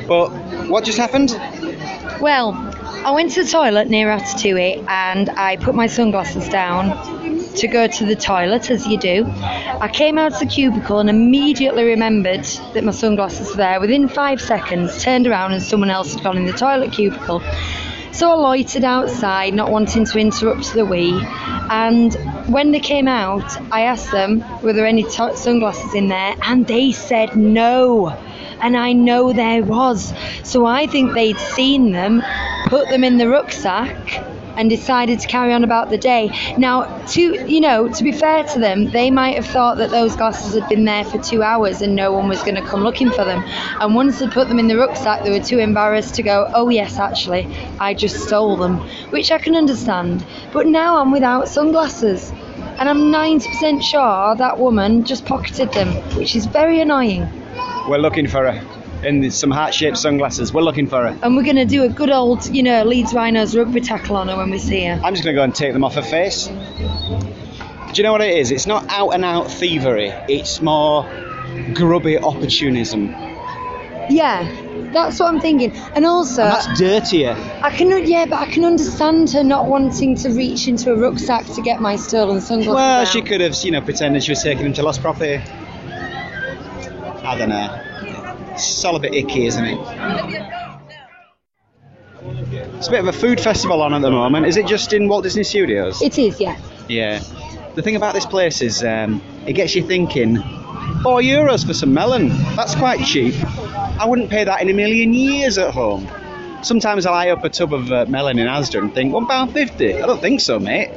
But 0.06 0.28
what 0.68 0.84
just 0.84 0.98
happened? 0.98 1.30
Well, 2.20 2.52
I 3.06 3.10
went 3.12 3.32
to 3.32 3.44
the 3.44 3.50
toilet 3.50 3.88
near 3.88 4.08
Ratatouille 4.08 4.86
and 4.88 5.30
I 5.30 5.56
put 5.56 5.74
my 5.74 5.86
sunglasses 5.86 6.48
down 6.48 7.21
to 7.56 7.68
go 7.68 7.86
to 7.86 8.04
the 8.04 8.16
toilet, 8.16 8.70
as 8.70 8.86
you 8.86 8.98
do. 8.98 9.26
I 9.28 9.88
came 9.92 10.18
out 10.18 10.32
of 10.32 10.38
the 10.38 10.46
cubicle 10.46 10.98
and 10.98 11.10
immediately 11.10 11.84
remembered 11.84 12.44
that 12.74 12.84
my 12.84 12.92
sunglasses 12.92 13.50
were 13.50 13.56
there. 13.56 13.80
Within 13.80 14.08
five 14.08 14.40
seconds, 14.40 15.02
turned 15.02 15.26
around 15.26 15.52
and 15.52 15.62
someone 15.62 15.90
else 15.90 16.14
had 16.14 16.22
gone 16.22 16.36
in 16.36 16.46
the 16.46 16.52
toilet 16.52 16.92
cubicle. 16.92 17.42
So 18.12 18.30
I 18.30 18.34
loitered 18.34 18.84
outside, 18.84 19.54
not 19.54 19.70
wanting 19.70 20.04
to 20.04 20.18
interrupt 20.18 20.74
the 20.74 20.84
wee. 20.84 21.18
And 21.70 22.12
when 22.46 22.70
they 22.70 22.80
came 22.80 23.08
out, 23.08 23.56
I 23.72 23.82
asked 23.82 24.10
them, 24.10 24.44
were 24.62 24.74
there 24.74 24.86
any 24.86 25.02
to- 25.02 25.36
sunglasses 25.36 25.94
in 25.94 26.08
there? 26.08 26.34
And 26.42 26.66
they 26.66 26.92
said 26.92 27.36
no. 27.36 28.10
And 28.60 28.76
I 28.76 28.92
know 28.92 29.32
there 29.32 29.62
was. 29.62 30.12
So 30.44 30.66
I 30.66 30.86
think 30.86 31.14
they'd 31.14 31.38
seen 31.38 31.92
them, 31.92 32.22
put 32.66 32.88
them 32.90 33.02
in 33.02 33.16
the 33.16 33.28
rucksack, 33.28 34.24
and 34.56 34.68
decided 34.68 35.20
to 35.20 35.28
carry 35.28 35.52
on 35.52 35.64
about 35.64 35.90
the 35.90 35.98
day. 35.98 36.30
Now, 36.58 36.84
to 37.08 37.20
you 37.20 37.60
know, 37.60 37.88
to 37.88 38.04
be 38.04 38.12
fair 38.12 38.44
to 38.44 38.58
them, 38.58 38.90
they 38.90 39.10
might 39.10 39.36
have 39.36 39.46
thought 39.46 39.78
that 39.78 39.90
those 39.90 40.16
glasses 40.16 40.54
had 40.54 40.68
been 40.68 40.84
there 40.84 41.04
for 41.04 41.18
two 41.18 41.42
hours 41.42 41.82
and 41.82 41.94
no 41.94 42.12
one 42.12 42.28
was 42.28 42.40
going 42.42 42.56
to 42.56 42.62
come 42.62 42.82
looking 42.82 43.10
for 43.10 43.24
them. 43.24 43.42
And 43.80 43.94
once 43.94 44.18
they 44.18 44.28
put 44.28 44.48
them 44.48 44.58
in 44.58 44.68
the 44.68 44.76
rucksack, 44.76 45.24
they 45.24 45.30
were 45.30 45.44
too 45.44 45.58
embarrassed 45.58 46.14
to 46.16 46.22
go, 46.22 46.50
"Oh 46.54 46.68
yes, 46.68 46.98
actually, 46.98 47.48
I 47.78 47.94
just 47.94 48.16
stole 48.26 48.56
them," 48.56 48.78
which 49.10 49.30
I 49.30 49.38
can 49.38 49.56
understand. 49.56 50.24
But 50.52 50.66
now 50.66 51.00
I'm 51.00 51.12
without 51.12 51.48
sunglasses. 51.48 52.32
And 52.78 52.88
I'm 52.88 53.12
90% 53.12 53.82
sure 53.82 54.34
that 54.36 54.58
woman 54.58 55.04
just 55.04 55.24
pocketed 55.24 55.72
them, 55.72 55.88
which 56.16 56.34
is 56.34 56.46
very 56.46 56.80
annoying. 56.80 57.28
We're 57.88 57.98
looking 57.98 58.26
for 58.26 58.50
her 58.50 58.60
in 59.04 59.30
some 59.30 59.50
heart-shaped 59.50 59.96
sunglasses. 59.96 60.52
We're 60.52 60.62
looking 60.62 60.86
for 60.86 61.08
her. 61.08 61.18
And 61.22 61.36
we're 61.36 61.44
going 61.44 61.56
to 61.56 61.64
do 61.64 61.84
a 61.84 61.88
good 61.88 62.10
old, 62.10 62.46
you 62.46 62.62
know, 62.62 62.84
Leeds 62.84 63.12
Rhinos 63.12 63.56
rugby 63.56 63.80
tackle 63.80 64.16
on 64.16 64.28
her 64.28 64.36
when 64.36 64.50
we 64.50 64.58
see 64.58 64.84
her. 64.84 65.00
I'm 65.02 65.14
just 65.14 65.24
going 65.24 65.34
to 65.34 65.40
go 65.40 65.44
and 65.44 65.54
take 65.54 65.72
them 65.72 65.84
off 65.84 65.94
her 65.94 66.02
face. 66.02 66.46
Do 66.46 66.54
you 67.94 68.02
know 68.04 68.12
what 68.12 68.22
it 68.22 68.36
is? 68.36 68.50
It's 68.50 68.66
not 68.66 68.86
out 68.88 69.10
and 69.10 69.24
out 69.24 69.50
thievery. 69.50 70.08
It's 70.28 70.60
more 70.62 71.04
grubby 71.74 72.18
opportunism. 72.18 73.10
Yeah, 74.08 74.50
that's 74.92 75.20
what 75.20 75.28
I'm 75.28 75.40
thinking. 75.40 75.72
And 75.94 76.04
also, 76.06 76.42
And 76.42 76.52
that's 76.52 76.78
dirtier. 76.78 77.36
I 77.62 77.70
can, 77.70 78.06
yeah, 78.06 78.24
but 78.26 78.38
I 78.38 78.46
can 78.46 78.64
understand 78.64 79.30
her 79.32 79.44
not 79.44 79.66
wanting 79.66 80.16
to 80.16 80.30
reach 80.30 80.68
into 80.68 80.92
a 80.92 80.96
rucksack 80.96 81.46
to 81.54 81.62
get 81.62 81.80
my 81.80 81.96
stolen 81.96 82.40
sunglasses. 82.40 82.74
Well, 82.74 83.04
she 83.04 83.22
could 83.22 83.40
have, 83.40 83.54
you 83.62 83.70
know, 83.70 83.80
pretended 83.80 84.22
she 84.24 84.32
was 84.32 84.42
taking 84.42 84.64
them 84.64 84.72
to 84.74 84.82
lost 84.82 85.00
property. 85.02 85.42
I 87.24 87.36
don't 87.38 87.50
know. 87.50 87.84
It's 88.54 88.84
all 88.84 88.96
a 88.96 89.00
bit 89.00 89.14
icky, 89.14 89.46
isn't 89.46 89.64
it? 89.64 89.78
It's 92.76 92.88
a 92.88 92.90
bit 92.90 93.00
of 93.00 93.08
a 93.08 93.12
food 93.12 93.40
festival 93.40 93.82
on 93.82 93.94
at 93.94 94.02
the 94.02 94.10
moment. 94.10 94.46
Is 94.46 94.56
it 94.56 94.66
just 94.66 94.92
in 94.92 95.08
Walt 95.08 95.24
Disney 95.24 95.44
Studios? 95.44 96.00
It 96.02 96.18
is, 96.18 96.40
yeah. 96.40 96.60
Yeah. 96.88 97.22
The 97.74 97.82
thing 97.82 97.96
about 97.96 98.14
this 98.14 98.26
place 98.26 98.60
is 98.60 98.84
um, 98.84 99.22
it 99.46 99.54
gets 99.54 99.74
you 99.74 99.82
thinking. 99.86 100.36
Four 101.02 101.20
euros 101.20 101.66
for 101.66 101.74
some 101.74 101.94
melon. 101.94 102.28
That's 102.54 102.74
quite 102.74 103.04
cheap. 103.04 103.34
I 103.98 104.04
wouldn't 104.06 104.30
pay 104.30 104.44
that 104.44 104.60
in 104.62 104.68
a 104.68 104.74
million 104.74 105.14
years 105.14 105.58
at 105.58 105.72
home. 105.72 106.08
Sometimes 106.62 107.06
I'll 107.06 107.14
eye 107.14 107.30
up 107.30 107.42
a 107.44 107.48
tub 107.48 107.72
of 107.72 107.90
uh, 107.90 108.04
melon 108.08 108.38
in 108.38 108.46
Asda 108.46 108.78
and 108.78 108.94
think 108.94 109.12
one 109.12 109.26
pound 109.26 109.52
fifty. 109.52 109.94
I 109.94 110.06
don't 110.06 110.20
think 110.20 110.40
so, 110.40 110.60
mate. 110.60 110.90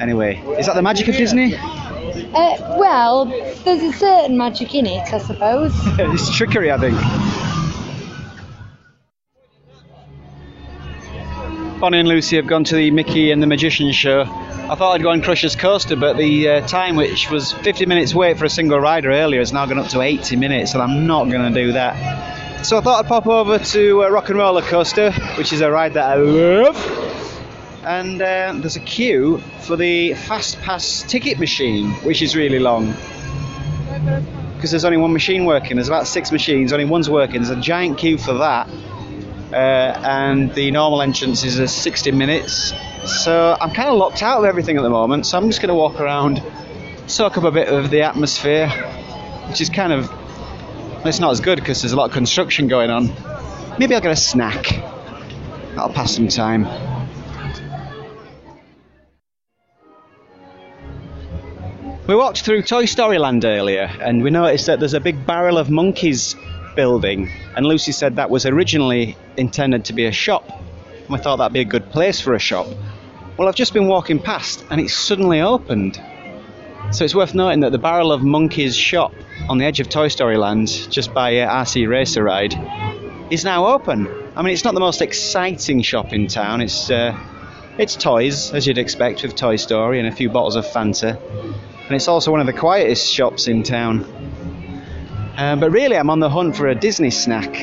Anyway, 0.00 0.36
is 0.58 0.66
that 0.66 0.74
the 0.74 0.82
magic 0.82 1.08
of 1.08 1.16
Disney? 1.16 1.54
Uh, 2.34 2.76
well, 2.78 3.24
there's 3.24 3.82
a 3.82 3.92
certain 3.92 4.36
magic 4.36 4.74
in 4.74 4.86
it, 4.86 5.12
I 5.12 5.18
suppose. 5.18 5.72
it's 5.98 6.36
trickery, 6.36 6.70
I 6.70 6.78
think. 6.78 6.96
Bonnie 11.80 11.98
and 11.98 12.08
Lucy 12.08 12.36
have 12.36 12.46
gone 12.46 12.64
to 12.64 12.74
the 12.74 12.90
Mickey 12.90 13.30
and 13.30 13.42
the 13.42 13.46
Magician 13.46 13.92
show. 13.92 14.22
I 14.22 14.74
thought 14.74 14.94
I'd 14.94 15.02
go 15.02 15.10
on 15.10 15.22
Crusher's 15.22 15.54
Coaster, 15.54 15.94
but 15.94 16.16
the 16.16 16.48
uh, 16.48 16.66
time, 16.66 16.96
which 16.96 17.30
was 17.30 17.52
50 17.52 17.86
minutes 17.86 18.14
wait 18.14 18.38
for 18.38 18.46
a 18.46 18.50
single 18.50 18.80
rider 18.80 19.12
earlier, 19.12 19.40
has 19.40 19.52
now 19.52 19.66
gone 19.66 19.78
up 19.78 19.88
to 19.88 20.00
80 20.00 20.36
minutes, 20.36 20.74
and 20.74 20.82
I'm 20.82 21.06
not 21.06 21.28
going 21.30 21.52
to 21.52 21.64
do 21.66 21.72
that. 21.72 22.64
So 22.64 22.78
I 22.78 22.80
thought 22.80 23.04
I'd 23.04 23.08
pop 23.08 23.26
over 23.26 23.58
to 23.58 24.04
uh, 24.04 24.08
Rock 24.08 24.30
and 24.30 24.38
Roller 24.38 24.62
Coaster, 24.62 25.12
which 25.36 25.52
is 25.52 25.60
a 25.60 25.70
ride 25.70 25.94
that 25.94 26.10
I 26.10 26.14
love. 26.16 27.25
And 27.86 28.20
uh, 28.20 28.52
there's 28.56 28.74
a 28.74 28.80
queue 28.80 29.38
for 29.60 29.76
the 29.76 30.14
Fast 30.14 30.60
Pass 30.60 31.04
ticket 31.04 31.38
machine, 31.38 31.92
which 32.02 32.20
is 32.20 32.34
really 32.34 32.58
long 32.58 32.92
because 34.56 34.72
there's 34.72 34.84
only 34.84 34.96
one 34.96 35.12
machine 35.12 35.44
working. 35.44 35.76
There's 35.76 35.86
about 35.86 36.08
six 36.08 36.32
machines, 36.32 36.72
only 36.72 36.84
one's 36.84 37.08
working. 37.08 37.42
There's 37.42 37.56
a 37.56 37.60
giant 37.60 37.98
queue 37.98 38.18
for 38.18 38.34
that, 38.34 38.68
uh, 39.52 39.56
and 39.56 40.52
the 40.52 40.72
normal 40.72 41.00
entrance 41.00 41.44
is 41.44 41.60
uh, 41.60 41.68
60 41.68 42.10
minutes. 42.10 42.72
So 43.04 43.56
I'm 43.60 43.70
kind 43.70 43.88
of 43.88 43.96
locked 43.98 44.20
out 44.20 44.40
of 44.40 44.44
everything 44.46 44.76
at 44.76 44.82
the 44.82 44.90
moment. 44.90 45.24
So 45.24 45.38
I'm 45.38 45.46
just 45.46 45.60
going 45.60 45.68
to 45.68 45.74
walk 45.76 46.00
around, 46.00 46.42
soak 47.06 47.38
up 47.38 47.44
a 47.44 47.52
bit 47.52 47.68
of 47.68 47.90
the 47.90 48.02
atmosphere, 48.02 48.68
which 49.48 49.60
is 49.60 49.70
kind 49.70 49.92
of 49.92 50.12
it's 51.04 51.20
not 51.20 51.30
as 51.30 51.40
good 51.40 51.60
because 51.60 51.82
there's 51.82 51.92
a 51.92 51.96
lot 51.96 52.06
of 52.06 52.12
construction 52.12 52.66
going 52.66 52.90
on. 52.90 53.12
Maybe 53.78 53.94
I'll 53.94 54.00
get 54.00 54.10
a 54.10 54.16
snack. 54.16 54.64
That'll 55.76 55.92
pass 55.92 56.16
some 56.16 56.26
time. 56.26 56.64
We 62.06 62.14
walked 62.14 62.42
through 62.42 62.62
Toy 62.62 62.84
Story 62.84 63.18
Land 63.18 63.44
earlier 63.44 63.90
and 64.00 64.22
we 64.22 64.30
noticed 64.30 64.66
that 64.66 64.78
there's 64.78 64.94
a 64.94 65.00
big 65.00 65.26
barrel 65.26 65.58
of 65.58 65.70
monkeys 65.70 66.36
building, 66.76 67.28
and 67.56 67.66
Lucy 67.66 67.90
said 67.90 68.14
that 68.14 68.30
was 68.30 68.46
originally 68.46 69.16
intended 69.36 69.86
to 69.86 69.92
be 69.92 70.04
a 70.04 70.12
shop. 70.12 70.48
And 70.48 71.08
we 71.08 71.18
thought 71.18 71.38
that'd 71.38 71.52
be 71.52 71.62
a 71.62 71.64
good 71.64 71.90
place 71.90 72.20
for 72.20 72.34
a 72.34 72.38
shop. 72.38 72.68
Well, 73.36 73.48
I've 73.48 73.56
just 73.56 73.74
been 73.74 73.88
walking 73.88 74.20
past 74.20 74.64
and 74.70 74.80
it's 74.80 74.94
suddenly 74.94 75.40
opened. 75.40 76.00
So 76.92 77.04
it's 77.04 77.14
worth 77.14 77.34
noting 77.34 77.58
that 77.60 77.72
the 77.72 77.78
Barrel 77.78 78.12
of 78.12 78.22
Monkeys 78.22 78.76
shop 78.76 79.12
on 79.48 79.58
the 79.58 79.64
edge 79.64 79.80
of 79.80 79.88
Toy 79.88 80.06
Story 80.06 80.36
Land, 80.36 80.68
just 80.68 81.12
by 81.12 81.32
RC 81.32 81.88
Racer 81.88 82.22
Ride, 82.22 82.54
is 83.32 83.44
now 83.44 83.66
open. 83.66 84.06
I 84.36 84.42
mean, 84.42 84.52
it's 84.52 84.62
not 84.62 84.74
the 84.74 84.80
most 84.80 85.02
exciting 85.02 85.82
shop 85.82 86.12
in 86.12 86.28
town. 86.28 86.60
It's 86.60 86.88
uh, 86.88 87.18
it's 87.78 87.96
toys, 87.96 88.54
as 88.54 88.64
you'd 88.64 88.78
expect, 88.78 89.24
with 89.24 89.34
Toy 89.34 89.56
Story 89.56 89.98
and 89.98 90.06
a 90.06 90.12
few 90.12 90.30
bottles 90.30 90.54
of 90.54 90.64
Fanta 90.66 91.20
and 91.86 91.94
it's 91.94 92.08
also 92.08 92.32
one 92.32 92.40
of 92.40 92.46
the 92.46 92.52
quietest 92.52 93.12
shops 93.12 93.46
in 93.46 93.62
town. 93.62 94.04
Uh, 95.36 95.54
but 95.54 95.70
really, 95.70 95.96
I'm 95.96 96.10
on 96.10 96.18
the 96.18 96.28
hunt 96.28 96.56
for 96.56 96.66
a 96.66 96.74
Disney 96.74 97.10
snack, 97.10 97.54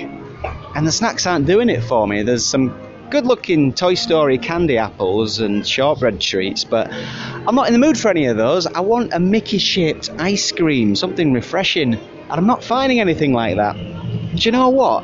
and 0.75 0.87
the 0.87 0.91
snacks 0.91 1.27
aren't 1.27 1.45
doing 1.45 1.69
it 1.69 1.83
for 1.83 2.07
me. 2.07 2.23
There's 2.23 2.45
some 2.45 2.69
good 3.09 3.25
looking 3.25 3.73
Toy 3.73 3.95
Story 3.95 4.37
candy 4.37 4.77
apples 4.77 5.39
and 5.39 5.67
shortbread 5.67 6.21
treats, 6.21 6.63
but 6.63 6.91
I'm 6.91 7.55
not 7.55 7.67
in 7.67 7.73
the 7.73 7.79
mood 7.79 7.97
for 7.97 8.09
any 8.09 8.25
of 8.27 8.37
those. 8.37 8.65
I 8.65 8.79
want 8.79 9.13
a 9.13 9.19
Mickey 9.19 9.57
shaped 9.57 10.09
ice 10.17 10.51
cream, 10.51 10.95
something 10.95 11.33
refreshing, 11.33 11.95
and 11.95 12.31
I'm 12.31 12.47
not 12.47 12.63
finding 12.63 12.99
anything 13.01 13.33
like 13.33 13.57
that. 13.57 13.75
Do 13.75 14.39
you 14.39 14.51
know 14.51 14.69
what? 14.69 15.03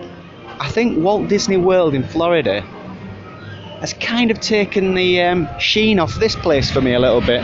I 0.60 0.69
think 0.69 0.97
Walt 1.03 1.27
Disney 1.27 1.58
World 1.58 1.93
in 1.93 2.03
Florida 2.03 2.62
has 3.82 3.93
kind 3.93 4.32
of 4.32 4.39
taken 4.39 4.93
the 4.93 5.21
um, 5.21 5.47
sheen 5.60 5.99
off 5.99 6.15
this 6.15 6.36
place 6.36 6.71
for 6.71 6.82
me 6.82 6.93
a 6.93 6.99
little 6.99 7.21
bit. 7.21 7.43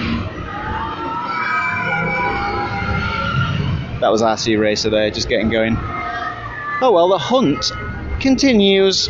That 4.06 4.12
was 4.12 4.22
RC 4.22 4.60
Racer 4.60 4.92
there, 4.92 5.10
just 5.10 5.28
getting 5.28 5.50
going. 5.50 5.76
Oh 5.80 6.92
well, 6.94 7.10
the 7.10 7.18
hunt 7.18 7.72
continues. 8.20 9.10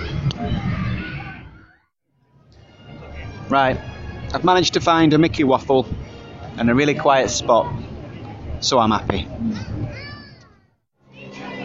Right, 3.49 3.77
I've 4.33 4.45
managed 4.45 4.75
to 4.75 4.79
find 4.79 5.11
a 5.11 5.17
Mickey 5.17 5.43
waffle 5.43 5.85
and 6.57 6.69
a 6.69 6.73
really 6.73 6.93
quiet 6.93 7.29
spot, 7.29 7.75
so 8.61 8.79
I'm 8.79 8.91
happy. 8.91 9.27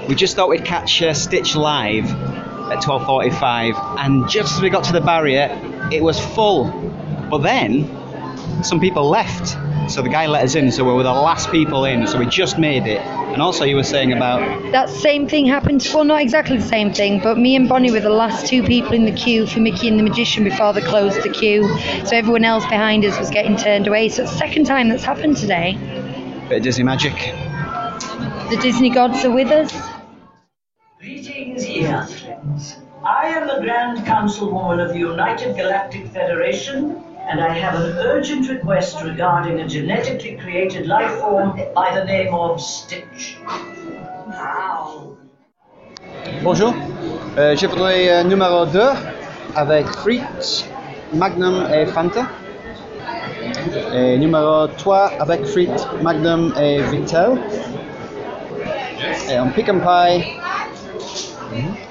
We 0.08 0.16
just 0.16 0.34
thought 0.34 0.48
we'd 0.48 0.64
catch 0.64 1.00
uh, 1.00 1.14
Stitch 1.14 1.54
live 1.54 2.10
at 2.10 2.82
12:45, 2.82 4.00
and 4.00 4.28
just 4.28 4.56
as 4.56 4.60
we 4.60 4.70
got 4.70 4.82
to 4.86 4.92
the 4.92 5.00
barrier, 5.00 5.56
it 5.92 6.02
was 6.02 6.18
full. 6.18 6.64
But 7.30 7.44
then 7.44 8.64
some 8.64 8.80
people 8.80 9.08
left, 9.08 9.56
so 9.90 10.02
the 10.02 10.08
guy 10.08 10.26
let 10.26 10.44
us 10.44 10.54
in, 10.54 10.70
so 10.70 10.84
we 10.84 10.92
were 10.92 11.02
the 11.02 11.12
last 11.12 11.50
people 11.50 11.84
in, 11.84 12.06
so 12.06 12.18
we 12.18 12.26
just 12.26 12.58
made 12.58 12.86
it. 12.86 13.00
And 13.00 13.42
also, 13.42 13.64
you 13.64 13.76
were 13.76 13.82
saying 13.82 14.12
about 14.12 14.40
That 14.72 14.88
same 14.88 15.28
thing 15.28 15.46
happened, 15.46 15.86
well, 15.92 16.04
not 16.04 16.20
exactly 16.20 16.56
the 16.56 16.66
same 16.66 16.92
thing, 16.92 17.20
but 17.20 17.38
me 17.38 17.56
and 17.56 17.68
Bonnie 17.68 17.90
were 17.90 18.00
the 18.00 18.10
last 18.10 18.46
two 18.46 18.62
people 18.62 18.92
in 18.92 19.04
the 19.04 19.12
queue 19.12 19.46
for 19.46 19.60
Mickey 19.60 19.88
and 19.88 19.98
the 19.98 20.02
Magician 20.02 20.44
before 20.44 20.72
they 20.72 20.80
closed 20.80 21.22
the 21.22 21.28
queue. 21.28 21.68
So 22.06 22.16
everyone 22.16 22.44
else 22.44 22.64
behind 22.66 23.04
us 23.04 23.18
was 23.18 23.30
getting 23.30 23.56
turned 23.56 23.86
away. 23.86 24.08
So 24.08 24.22
it's 24.22 24.32
the 24.32 24.38
second 24.38 24.66
time 24.66 24.88
that's 24.88 25.04
happened 25.04 25.36
today. 25.36 25.76
bit 26.48 26.58
of 26.58 26.62
Disney 26.62 26.84
magic. 26.84 27.14
The 28.50 28.58
Disney 28.60 28.90
gods 28.90 29.24
are 29.24 29.30
with 29.30 29.48
us. 29.48 29.72
Greetings, 30.98 31.64
Earthlings. 31.64 32.76
I 33.02 33.28
am 33.28 33.46
the 33.46 33.60
Grand 33.62 33.98
Councilwoman 34.00 34.84
of 34.84 34.92
the 34.92 34.98
United 34.98 35.56
Galactic 35.56 36.06
Federation, 36.08 37.02
and 37.28 37.40
I 37.40 37.52
have 37.54 37.74
an 37.74 37.92
urgent 37.98 38.48
request 38.48 39.02
regarding 39.02 39.60
a 39.60 39.68
genetically 39.68 40.36
created 40.36 40.86
life 40.86 41.18
form 41.20 41.60
by 41.74 41.94
the 41.94 42.04
name 42.04 42.34
of 42.34 42.60
Stitch. 42.60 43.38
How? 44.32 45.16
Bonjour, 46.42 46.74
Euh, 47.38 47.54
je 47.54 47.66
voudrais 47.68 48.10
euh, 48.10 48.24
numéro 48.24 48.66
2 48.66 48.80
avec 49.54 49.86
frites, 49.86 50.68
Magnum 51.14 51.64
et 51.72 51.86
Fanta. 51.86 52.26
Et 53.94 54.18
numéro 54.18 54.66
3 54.66 55.12
avec 55.20 55.46
frites, 55.46 55.86
Magnum 56.02 56.52
et 56.60 56.82
Vittel. 56.82 57.38
Et 59.30 59.36
un 59.36 59.46
pecan 59.46 59.78
pie. 59.78 60.24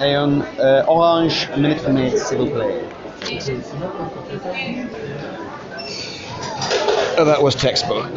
Et 0.02 0.14
un 0.14 0.40
euh, 0.60 0.82
orange 0.86 1.48
minute 1.56 1.88
maid, 1.88 2.16
s'il 2.18 2.38
vous 2.38 2.46
plaît. 2.46 2.84
Oh, 7.18 7.24
that 7.26 7.42
was 7.42 7.54
textbook. 7.54 8.10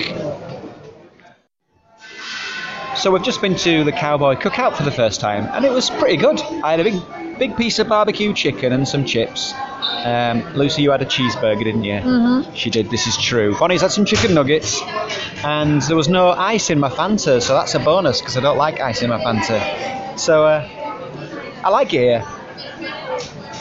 So 2.96 3.12
we've 3.12 3.24
just 3.24 3.42
been 3.42 3.56
to 3.58 3.84
the 3.84 3.92
Cowboy 3.92 4.36
Cookout 4.36 4.76
for 4.76 4.84
the 4.84 4.92
first 4.92 5.20
time, 5.20 5.48
and 5.54 5.66
it 5.66 5.72
was 5.72 5.90
pretty 5.90 6.18
good. 6.18 6.40
I 6.64 6.72
had 6.72 6.80
a 6.80 6.84
big, 6.84 7.38
big 7.38 7.58
piece 7.58 7.80
of 7.80 7.90
barbecue 7.90 8.34
chicken 8.34 8.72
and 8.72 8.88
some 8.88 9.04
chips. 9.06 9.54
Um, 10.06 10.44
Lucy, 10.56 10.82
you 10.84 10.92
had 10.92 11.02
a 11.02 11.06
cheeseburger, 11.06 11.64
didn't 11.64 11.84
you? 11.84 12.00
Mhm. 12.00 12.56
She 12.56 12.70
did. 12.70 12.90
This 12.90 13.06
is 13.08 13.18
true. 13.18 13.56
Bonnie's 13.60 13.82
had 13.82 13.92
some 13.92 14.06
chicken 14.06 14.34
nuggets, 14.34 14.82
and 15.44 15.82
there 15.84 15.96
was 15.98 16.08
no 16.08 16.30
ice 16.32 16.70
in 16.70 16.80
my 16.80 16.90
Fanta, 16.90 17.42
so 17.42 17.54
that's 17.54 17.76
a 17.76 17.80
bonus 17.80 18.20
because 18.20 18.38
I 18.38 18.42
don't 18.42 18.58
like 18.58 18.80
ice 18.80 19.02
in 19.02 19.10
my 19.10 19.20
Fanta. 19.22 20.18
So 20.18 20.46
uh, 20.46 20.68
I 21.64 21.70
like 21.70 21.94
it 21.94 22.00
here. 22.00 22.24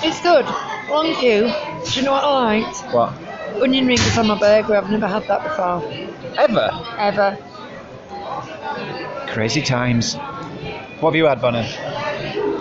It's 0.05 0.21
good. 0.21 0.47
Long 0.93 1.15
queue. 1.15 1.51
Do 1.87 2.01
you 2.01 2.05
know 2.05 2.13
what 2.13 2.23
I 2.23 2.61
liked? 2.61 2.81
What? 2.93 3.13
Onion 3.63 3.87
rings 3.87 4.19
on 4.19 4.27
my 4.27 4.39
burger. 4.39 4.77
I've 4.77 4.91
never 4.91 5.07
had 5.07 5.27
that 5.27 5.43
before. 5.43 5.83
Ever? 6.37 6.71
Ever. 6.99 7.39
Crazy 9.33 9.63
times. 9.63 10.17
What 11.01 11.11
have 11.11 11.17
you 11.17 11.25
had, 11.25 11.41
Bonnie? 11.41 11.67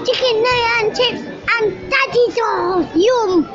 Chicken 0.06 0.44
nugget 0.44 0.72
and 0.80 0.96
chips 0.96 1.22
and 1.60 1.92
daddy 1.92 2.32
sauce. 2.32 2.96
Yum. 2.96 3.50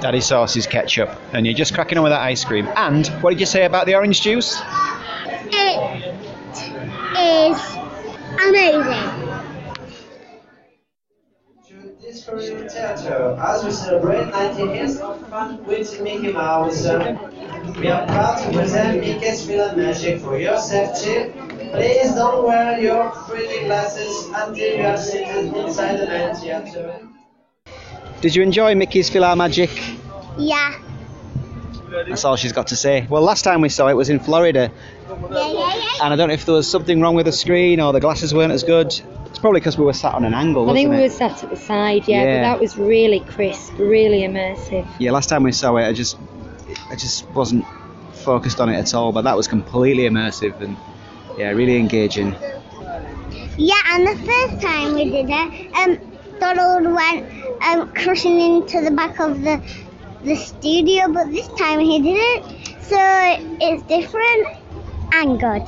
Daddy 0.00 0.20
sauce's 0.20 0.66
ketchup, 0.66 1.10
and 1.32 1.46
you're 1.46 1.56
just 1.56 1.74
cracking 1.74 1.96
on 1.98 2.04
with 2.04 2.12
that 2.12 2.20
ice 2.20 2.44
cream. 2.44 2.68
And 2.76 3.06
what 3.22 3.30
did 3.30 3.40
you 3.40 3.46
say 3.46 3.64
about 3.64 3.86
the 3.86 3.94
orange 3.94 4.20
juice? 4.20 4.60
It 5.50 6.04
is 7.16 7.76
amazing. 8.46 9.27
This 12.36 12.72
theater, 12.72 13.36
as 13.40 13.64
we 13.64 13.70
celebrate 13.70 14.26
90 14.30 14.62
years 14.74 15.00
of 15.00 15.26
fun 15.28 15.64
with 15.64 16.00
Mickey 16.02 16.30
Mouse, 16.32 16.82
we 16.84 17.88
are 17.88 18.06
proud 18.06 18.36
to 18.42 18.52
present 18.52 19.00
Mickey's 19.00 19.46
PhilharMagic 19.46 20.20
for 20.20 20.38
your 20.38 20.58
safety. 20.58 21.32
Please 21.70 22.14
don't 22.14 22.46
wear 22.46 22.78
your 22.80 23.10
3D 23.10 23.64
glasses 23.64 24.26
until 24.34 24.76
you 24.76 24.84
are 24.84 24.96
seated 24.98 25.56
inside 25.56 25.96
the 26.00 26.06
main 26.06 26.34
theater. 26.34 27.00
Did 28.20 28.34
you 28.36 28.42
enjoy 28.42 28.74
Mickey's 28.74 29.08
PhilharMagic? 29.08 29.98
Yeah. 30.36 30.78
That's 31.90 32.26
all 32.26 32.36
she's 32.36 32.52
got 32.52 32.66
to 32.68 32.76
say. 32.76 33.06
Well, 33.08 33.22
last 33.22 33.42
time 33.42 33.62
we 33.62 33.70
saw 33.70 33.88
it 33.88 33.94
was 33.94 34.10
in 34.10 34.20
Florida, 34.20 34.70
Yeah, 35.08 35.16
yeah, 35.30 35.50
yeah. 35.52 36.04
and 36.04 36.12
I 36.12 36.16
don't 36.16 36.28
know 36.28 36.34
if 36.34 36.44
there 36.44 36.54
was 36.54 36.70
something 36.70 37.00
wrong 37.00 37.14
with 37.14 37.24
the 37.24 37.32
screen 37.32 37.80
or 37.80 37.94
the 37.94 38.00
glasses 38.00 38.34
weren't 38.34 38.52
as 38.52 38.64
good. 38.64 38.92
It's 39.30 39.38
probably 39.38 39.60
because 39.60 39.78
we 39.78 39.84
were 39.84 39.92
sat 39.92 40.14
on 40.14 40.24
an 40.24 40.34
angle, 40.34 40.62
I 40.64 40.72
wasn't 40.72 40.90
think 40.90 40.96
we 40.96 41.02
were 41.02 41.08
sat 41.10 41.44
at 41.44 41.50
the 41.50 41.56
side, 41.56 42.08
yeah, 42.08 42.24
Yeah. 42.24 42.36
but 42.36 42.42
that 42.42 42.60
was 42.60 42.76
really 42.76 43.20
crisp, 43.20 43.78
really 43.78 44.20
immersive. 44.22 44.86
Yeah, 44.98 45.12
last 45.12 45.28
time 45.28 45.42
we 45.42 45.52
saw 45.52 45.76
it, 45.76 45.84
I 45.86 45.92
just, 45.92 46.18
I 46.90 46.96
just 46.96 47.28
wasn't 47.30 47.64
focused 48.12 48.60
on 48.60 48.68
it 48.68 48.76
at 48.76 48.94
all. 48.94 49.12
But 49.12 49.22
that 49.22 49.36
was 49.36 49.48
completely 49.48 50.04
immersive 50.04 50.60
and 50.60 50.76
yeah, 51.36 51.50
really 51.50 51.76
engaging. 51.76 52.34
Yeah, 53.56 53.74
and 53.92 54.06
the 54.06 54.16
first 54.16 54.62
time 54.62 54.94
we 54.94 55.10
did 55.10 55.26
it, 55.28 55.74
um, 55.76 55.98
Donald 56.40 56.94
went 56.94 57.62
um, 57.62 57.92
crushing 57.94 58.40
into 58.40 58.80
the 58.82 58.90
back 58.90 59.20
of 59.20 59.42
the 59.42 59.62
the 60.24 60.34
studio, 60.34 61.12
but 61.12 61.30
this 61.30 61.46
time 61.48 61.78
he 61.78 62.02
didn't. 62.02 62.44
So 62.82 62.98
it's 63.60 63.82
different 63.84 64.48
and 65.12 65.38
good. 65.38 65.62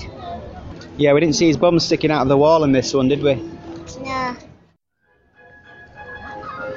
Yeah, 0.96 1.12
we 1.12 1.20
didn't 1.20 1.37
see 1.37 1.46
his 1.46 1.57
bum 1.57 1.79
sticking 1.79 2.11
out 2.11 2.23
of 2.23 2.29
the 2.29 2.37
wall 2.37 2.64
in 2.64 2.73
this 2.73 2.92
one, 2.92 3.09
did 3.09 3.23
we? 3.23 3.42
No. 3.98 4.37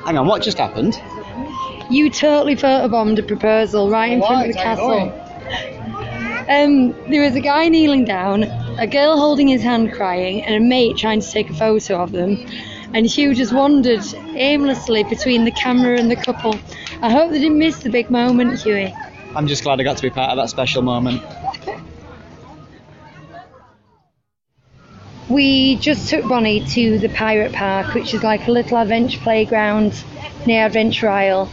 Hang 0.05 0.17
on, 0.17 0.27
what 0.27 0.41
just 0.41 0.57
happened? 0.57 1.01
You 1.89 2.09
totally 2.09 2.55
photobombed 2.55 3.19
a 3.19 3.23
proposal 3.23 3.89
right 3.89 4.11
in 4.11 4.19
front 4.19 4.49
of 4.49 4.55
the 4.55 4.61
castle. 4.61 5.11
Um, 6.49 6.91
there 7.09 7.21
was 7.21 7.35
a 7.35 7.41
guy 7.41 7.69
kneeling 7.69 8.03
down, 8.03 8.43
a 8.79 8.87
girl 8.87 9.17
holding 9.17 9.47
his 9.47 9.61
hand 9.61 9.93
crying, 9.93 10.43
and 10.43 10.55
a 10.55 10.59
mate 10.59 10.97
trying 10.97 11.21
to 11.21 11.31
take 11.31 11.49
a 11.49 11.53
photo 11.53 12.01
of 12.01 12.11
them. 12.11 12.45
And 12.93 13.05
Hugh 13.05 13.33
just 13.33 13.53
wandered 13.53 14.03
aimlessly 14.35 15.03
between 15.05 15.45
the 15.45 15.51
camera 15.51 15.97
and 15.97 16.11
the 16.11 16.15
couple. 16.15 16.55
I 17.01 17.09
hope 17.09 17.31
they 17.31 17.39
didn't 17.39 17.57
miss 17.57 17.79
the 17.79 17.89
big 17.89 18.09
moment, 18.09 18.59
Huey. 18.61 18.93
I'm 19.35 19.47
just 19.47 19.63
glad 19.63 19.79
I 19.79 19.83
got 19.83 19.97
to 19.97 20.03
be 20.03 20.09
part 20.09 20.31
of 20.31 20.37
that 20.37 20.49
special 20.49 20.81
moment. 20.81 21.23
We 25.29 25.77
just 25.77 26.09
took 26.09 26.27
Bonnie 26.27 26.65
to 26.67 26.97
the 26.99 27.09
Pirate 27.09 27.53
Park, 27.53 27.93
which 27.93 28.13
is 28.13 28.23
like 28.23 28.47
a 28.47 28.51
little 28.51 28.77
adventure 28.77 29.19
playground 29.19 30.03
near 30.45 30.65
Adventure 30.65 31.09
Isle, 31.09 31.49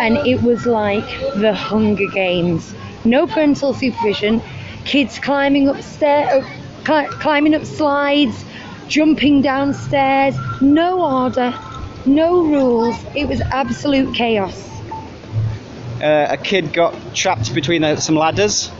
and 0.00 0.16
it 0.26 0.42
was 0.42 0.66
like 0.66 1.06
the 1.34 1.52
Hunger 1.52 2.06
Games. 2.06 2.72
No 3.04 3.26
parental 3.26 3.74
supervision, 3.74 4.40
kids 4.84 5.18
climbing 5.18 5.68
up 5.68 5.82
stair, 5.82 6.44
cli- 6.84 7.08
climbing 7.08 7.54
up 7.54 7.64
slides, 7.64 8.44
jumping 8.86 9.42
downstairs, 9.42 10.36
no 10.60 11.04
order, 11.04 11.54
no 12.06 12.42
rules. 12.44 12.96
It 13.16 13.26
was 13.26 13.40
absolute 13.40 14.14
chaos. 14.14 14.68
Uh, 16.00 16.28
a 16.30 16.36
kid 16.36 16.72
got 16.72 16.94
trapped 17.14 17.54
between 17.54 17.84
uh, 17.84 17.96
some 17.96 18.14
ladders. 18.14 18.70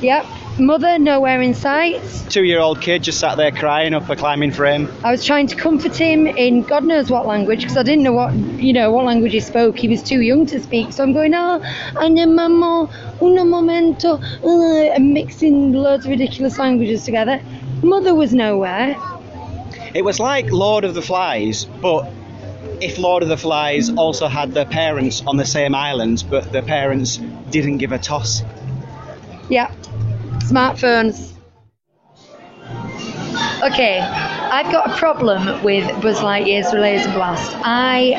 Yep, 0.00 0.26
mother 0.58 0.98
nowhere 0.98 1.40
in 1.40 1.54
sight. 1.54 2.02
Two-year-old 2.28 2.80
kid 2.80 3.02
just 3.02 3.20
sat 3.20 3.36
there 3.36 3.52
crying 3.52 3.94
up 3.94 4.08
a 4.08 4.16
climbing 4.16 4.50
frame. 4.50 4.88
I 5.04 5.10
was 5.10 5.24
trying 5.24 5.46
to 5.48 5.56
comfort 5.56 5.96
him 5.96 6.26
in 6.26 6.62
God 6.62 6.84
knows 6.84 7.10
what 7.10 7.26
language 7.26 7.60
because 7.60 7.76
I 7.76 7.82
didn't 7.82 8.02
know 8.02 8.12
what 8.12 8.34
you 8.34 8.72
know 8.72 8.90
what 8.90 9.04
language 9.04 9.32
he 9.32 9.40
spoke. 9.40 9.78
He 9.78 9.88
was 9.88 10.02
too 10.02 10.20
young 10.20 10.46
to 10.46 10.60
speak. 10.60 10.92
So 10.92 11.02
I'm 11.02 11.12
going, 11.12 11.34
ah, 11.34 11.60
ane 12.00 12.34
mamma, 12.34 12.88
uno 13.22 13.44
momento, 13.44 14.20
uh, 14.42 14.94
and 14.94 15.14
mixing 15.14 15.72
loads 15.72 16.04
of 16.04 16.10
ridiculous 16.10 16.58
languages 16.58 17.04
together. 17.04 17.40
Mother 17.82 18.14
was 18.14 18.34
nowhere. 18.34 18.96
It 19.94 20.04
was 20.04 20.20
like 20.20 20.50
Lord 20.50 20.84
of 20.84 20.94
the 20.94 21.02
Flies, 21.02 21.64
but 21.64 22.10
if 22.80 22.98
Lord 22.98 23.22
of 23.22 23.28
the 23.28 23.36
Flies 23.36 23.90
also 23.90 24.28
had 24.28 24.52
their 24.52 24.66
parents 24.66 25.22
on 25.26 25.36
the 25.36 25.46
same 25.46 25.74
island, 25.74 26.24
but 26.28 26.52
their 26.52 26.62
parents 26.62 27.16
didn't 27.50 27.78
give 27.78 27.92
a 27.92 27.98
toss. 27.98 28.42
Yeah, 29.48 29.72
smartphones. 30.40 31.32
Okay, 33.64 33.98
I've 34.00 34.70
got 34.72 34.90
a 34.90 34.96
problem 34.96 35.62
with 35.64 35.84
Buzz 36.00 36.18
Lightyear's 36.18 36.72
Laser 36.72 37.10
Blast. 37.12 37.52
I 37.64 38.12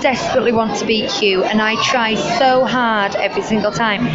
desperately 0.00 0.52
want 0.52 0.76
to 0.78 0.86
beat 0.86 1.10
Hugh, 1.10 1.44
and 1.44 1.60
I 1.60 1.80
try 1.84 2.14
so 2.38 2.64
hard 2.64 3.14
every 3.16 3.42
single 3.42 3.72
time. 3.72 4.06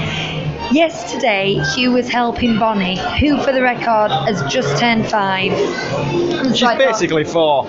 Yesterday, 0.73 1.61
Hugh 1.75 1.91
was 1.91 2.09
helping 2.09 2.57
Bonnie, 2.57 2.97
who, 3.19 3.37
for 3.43 3.51
the 3.51 3.61
record, 3.61 4.09
has 4.11 4.41
just 4.51 4.79
turned 4.79 5.07
five. 5.07 5.51
And 5.51 6.47
so 6.49 6.53
She's 6.53 6.61
thought- 6.61 6.77
basically 6.79 7.25
four. 7.25 7.67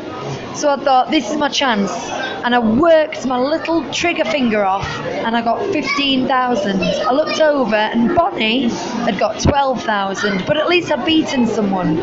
So 0.55 0.69
I 0.71 0.77
thought, 0.77 1.11
this 1.11 1.31
is 1.31 1.37
my 1.37 1.49
chance. 1.49 1.91
And 2.45 2.55
I 2.55 2.59
worked 2.59 3.25
my 3.27 3.39
little 3.39 3.89
trigger 3.93 4.25
finger 4.25 4.65
off 4.65 4.87
and 5.01 5.37
I 5.37 5.43
got 5.43 5.61
15,000. 5.73 6.83
I 6.83 7.13
looked 7.13 7.41
over 7.41 7.75
and 7.75 8.15
Bonnie 8.15 8.69
had 8.69 9.19
got 9.19 9.41
12,000, 9.41 10.45
but 10.47 10.57
at 10.57 10.69
least 10.69 10.91
I'd 10.91 11.05
beaten 11.05 11.47
someone, 11.47 11.99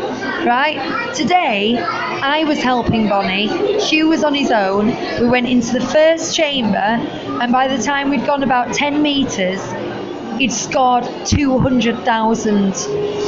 right? 0.46 1.14
Today, 1.14 1.78
I 1.78 2.44
was 2.44 2.58
helping 2.58 3.08
Bonnie. 3.08 3.48
Hugh 3.80 4.08
was 4.08 4.24
on 4.24 4.34
his 4.34 4.50
own. 4.50 4.86
We 5.20 5.28
went 5.28 5.48
into 5.48 5.72
the 5.78 5.86
first 5.86 6.34
chamber, 6.34 6.78
and 6.78 7.52
by 7.52 7.68
the 7.68 7.82
time 7.82 8.08
we'd 8.10 8.26
gone 8.26 8.42
about 8.42 8.72
10 8.72 9.02
metres, 9.02 9.60
he'd 10.40 10.52
scored 10.52 11.04
200,000. 11.26 12.74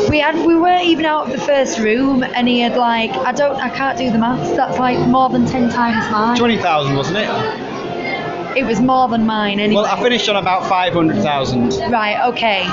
We 0.09 0.18
had 0.18 0.35
we 0.46 0.57
weren't 0.57 0.87
even 0.87 1.05
out 1.05 1.27
of 1.27 1.33
the 1.33 1.44
first 1.44 1.79
room 1.79 2.22
and 2.22 2.48
he 2.48 2.61
had 2.61 2.77
like 2.77 3.11
I 3.11 3.33
don't 3.33 3.57
I 3.57 3.68
can't 3.68 3.98
do 3.98 4.11
the 4.11 4.18
maths. 4.18 4.57
That's 4.57 4.79
like 4.79 4.98
more 5.09 5.29
than 5.29 5.46
10 5.46 5.70
times 5.70 6.11
mine. 6.11 6.38
20,000, 6.38 6.96
wasn't 6.96 7.18
it? 7.18 8.57
It 8.57 8.64
was 8.64 8.81
more 8.81 9.09
than 9.09 9.27
mine 9.27 9.61
anyway. 9.61 9.83
Well, 9.83 9.98
I 9.98 10.03
finished 10.03 10.29
on 10.29 10.37
about 10.37 10.66
500,000. 10.66 11.90
Right, 11.90 12.29
okay. 12.29 12.64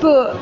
But 0.00 0.36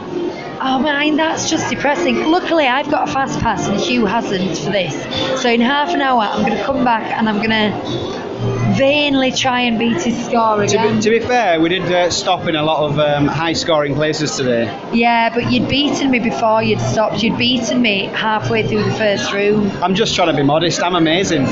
oh 0.62 0.78
man, 0.82 1.16
that's 1.16 1.50
just 1.50 1.68
depressing. 1.68 2.24
Luckily 2.24 2.66
I've 2.66 2.90
got 2.90 3.10
a 3.10 3.12
fast 3.12 3.40
pass 3.40 3.68
and 3.68 3.78
Hugh 3.78 4.06
hasn't 4.06 4.56
for 4.56 4.70
this. 4.70 4.94
So 5.42 5.50
in 5.50 5.60
half 5.60 5.90
an 5.90 6.00
hour 6.00 6.22
I'm 6.22 6.48
gonna 6.48 6.64
come 6.64 6.82
back 6.82 7.12
and 7.12 7.28
I'm 7.28 7.42
gonna 7.42 8.31
vainly 8.76 9.30
try 9.32 9.60
and 9.62 9.78
beat 9.78 10.02
his 10.02 10.24
score 10.26 10.56
To 10.56 10.62
again. 10.62 10.96
be, 10.96 11.02
to 11.02 11.10
be 11.10 11.20
fair, 11.20 11.60
we 11.60 11.68
did 11.68 11.82
uh, 11.90 12.10
stop 12.10 12.46
in 12.48 12.56
a 12.56 12.62
lot 12.62 12.90
of 12.90 12.98
um, 12.98 13.26
high 13.26 13.52
scoring 13.52 13.94
places 13.94 14.36
today. 14.36 14.64
Yeah, 14.92 15.32
but 15.34 15.50
you'd 15.50 15.68
beaten 15.68 16.10
me 16.10 16.18
before 16.18 16.62
you'd 16.62 16.80
stopped. 16.80 17.22
You'd 17.22 17.38
beaten 17.38 17.80
me 17.82 18.06
halfway 18.06 18.66
through 18.66 18.84
the 18.84 18.92
first 18.92 19.32
room. 19.32 19.70
I'm 19.82 19.94
just 19.94 20.14
trying 20.14 20.28
to 20.28 20.36
be 20.36 20.42
modest, 20.42 20.82
I'm 20.82 20.94
amazing. 20.94 21.46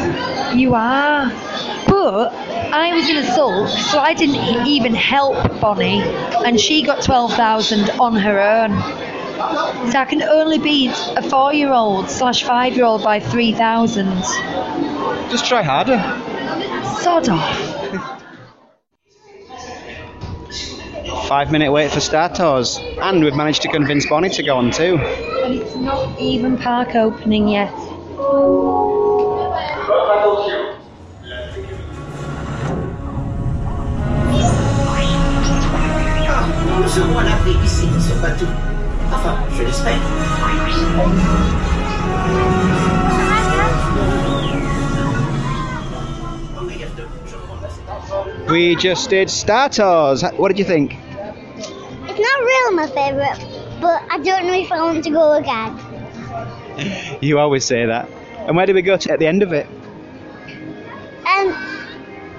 You 0.59 0.75
are. 0.75 1.31
But 1.87 2.33
I 2.73 2.95
was 2.95 3.09
in 3.09 3.17
a 3.17 3.25
sulk, 3.35 3.69
so 3.69 3.99
I 3.99 4.15
didn't 4.15 4.67
even 4.67 4.95
help 4.95 5.61
Bonnie, 5.61 6.01
and 6.45 6.59
she 6.61 6.83
got 6.83 7.03
12,000 7.05 7.91
on 8.01 8.15
her 8.17 8.41
own. 8.41 8.71
So 9.91 9.99
I 9.99 10.05
can 10.05 10.23
only 10.23 10.59
beat 10.59 10.91
a 11.17 11.23
four 11.23 11.53
year 11.55 11.73
old 11.73 12.11
slash 12.11 12.45
five 12.45 12.77
year 12.77 12.85
old 12.85 13.03
by 13.03 13.21
3,000. 13.21 14.07
Just 15.31 15.47
try 15.47 15.63
harder. 15.63 15.97
Sod 17.01 17.29
off. 17.29 18.23
Five 21.29 21.53
minute 21.53 21.71
wait 21.71 21.91
for 21.91 22.01
Star 22.01 22.29
Tours. 22.29 22.79
And 23.01 23.23
we've 23.23 23.37
managed 23.37 23.63
to 23.63 23.69
convince 23.69 24.07
Bonnie 24.07 24.31
to 24.31 24.43
go 24.43 24.57
on 24.57 24.71
too. 24.71 24.99
but 25.51 25.51
it's 25.53 25.75
not 25.75 26.19
even 26.21 26.57
park 26.57 26.95
opening 26.95 27.49
yet. 27.49 27.73
Nous 36.79 36.89
serons 36.89 37.19
à 37.19 37.25
l'abri 37.25 37.57
ici, 37.65 37.89
ce 37.99 38.15
bateau. 38.21 38.47
Enfin, 39.13 39.35
je 39.57 39.63
l'espère. 39.65 39.99
We 48.51 48.75
just 48.75 49.11
did 49.11 49.31
Star 49.31 49.69
Tours. 49.69 50.23
What 50.23 50.49
did 50.49 50.59
you 50.59 50.65
think? 50.65 50.97
It's 51.57 52.19
not 52.19 52.41
really 52.41 52.75
my 52.75 52.87
favourite, 52.89 53.39
but 53.81 54.03
I 54.11 54.19
don't 54.19 54.47
know 54.47 54.55
if 54.55 54.73
I 54.73 54.83
want 54.83 55.05
to 55.05 55.11
go 55.11 55.35
again. 55.35 55.79
You 57.21 57.39
always 57.39 57.65
say 57.65 57.87
that. 57.87 58.09
And 58.47 58.57
where 58.57 58.67
did 58.67 58.75
we 58.75 58.83
go 58.83 58.97
to 58.97 59.13
at 59.13 59.21
the 59.21 59.27
end 59.29 59.45
of 59.45 59.53
it? 59.53 59.67
Um, 61.27 61.55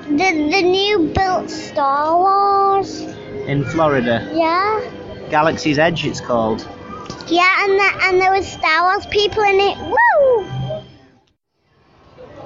the 0.10 0.50
the 0.52 0.62
new 0.64 1.12
built 1.16 1.50
Star 1.50 2.18
Wars. 2.18 3.00
In 3.48 3.64
Florida. 3.64 4.30
Yeah. 4.34 4.82
Galaxy's 5.30 5.80
Edge, 5.80 6.06
it's 6.06 6.20
called. 6.20 6.68
Yeah, 7.28 7.64
and 7.64 7.80
the, 7.80 7.90
and 8.04 8.20
there 8.20 8.34
was 8.34 8.46
Star 8.48 8.84
Wars 8.84 9.06
people 9.06 9.44
in 9.44 9.60
it. 9.62 9.78
Woo! 9.78 10.46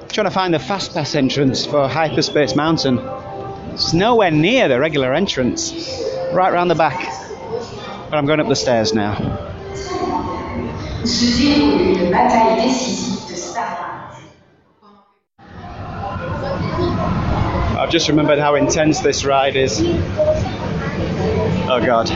Trying 0.09 0.25
to 0.25 0.31
find 0.31 0.53
the 0.53 0.59
fast 0.59 0.93
pass 0.93 1.15
entrance 1.15 1.65
for 1.65 1.87
Hyperspace 1.87 2.55
Mountain. 2.55 2.99
It's 3.75 3.93
nowhere 3.93 4.31
near 4.31 4.69
the 4.69 4.79
regular 4.79 5.13
entrance. 5.13 6.01
Right 6.31 6.53
round 6.53 6.71
the 6.71 6.75
back. 6.75 6.97
But 8.09 8.15
I'm 8.15 8.25
going 8.25 8.39
up 8.39 8.47
the 8.47 8.55
stairs 8.55 8.93
now. 8.93 9.15
I've 17.77 17.89
just 17.89 18.07
remembered 18.07 18.39
how 18.39 18.55
intense 18.55 19.01
this 19.01 19.25
ride 19.25 19.57
is. 19.57 19.81
Oh 21.67 21.81
god. 21.85 22.09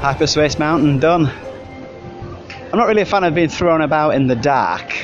Hyperspace 0.00 0.58
Mountain 0.58 0.98
done. 0.98 1.26
I'm 1.26 2.78
not 2.78 2.86
really 2.88 3.02
a 3.02 3.06
fan 3.06 3.22
of 3.22 3.34
being 3.34 3.50
thrown 3.50 3.82
about 3.82 4.14
in 4.14 4.28
the 4.28 4.34
dark, 4.34 4.94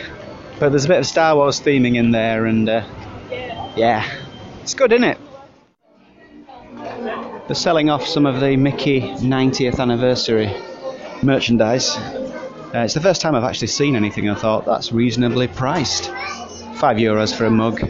but 0.58 0.70
there's 0.70 0.86
a 0.86 0.88
bit 0.88 0.98
of 0.98 1.06
Star 1.06 1.36
Wars 1.36 1.60
theming 1.60 1.96
in 1.96 2.12
there, 2.12 2.46
and 2.46 2.66
uh, 2.66 2.82
yeah, 3.76 4.10
it's 4.62 4.72
good, 4.72 4.92
isn't 4.92 5.04
it? 5.04 5.18
They're 7.46 7.54
selling 7.54 7.90
off 7.90 8.06
some 8.06 8.24
of 8.24 8.40
the 8.40 8.56
Mickey 8.56 9.02
90th 9.02 9.80
anniversary 9.80 10.50
merchandise. 11.22 11.94
Uh, 11.96 12.82
it's 12.84 12.94
the 12.94 13.00
first 13.02 13.20
time 13.20 13.34
I've 13.34 13.44
actually 13.44 13.68
seen 13.68 13.96
anything 13.96 14.30
I 14.30 14.34
thought 14.34 14.64
that's 14.64 14.92
reasonably 14.92 15.46
priced. 15.46 16.06
Five 16.76 16.96
euros 16.96 17.34
for 17.34 17.44
a 17.44 17.50
mug, 17.50 17.82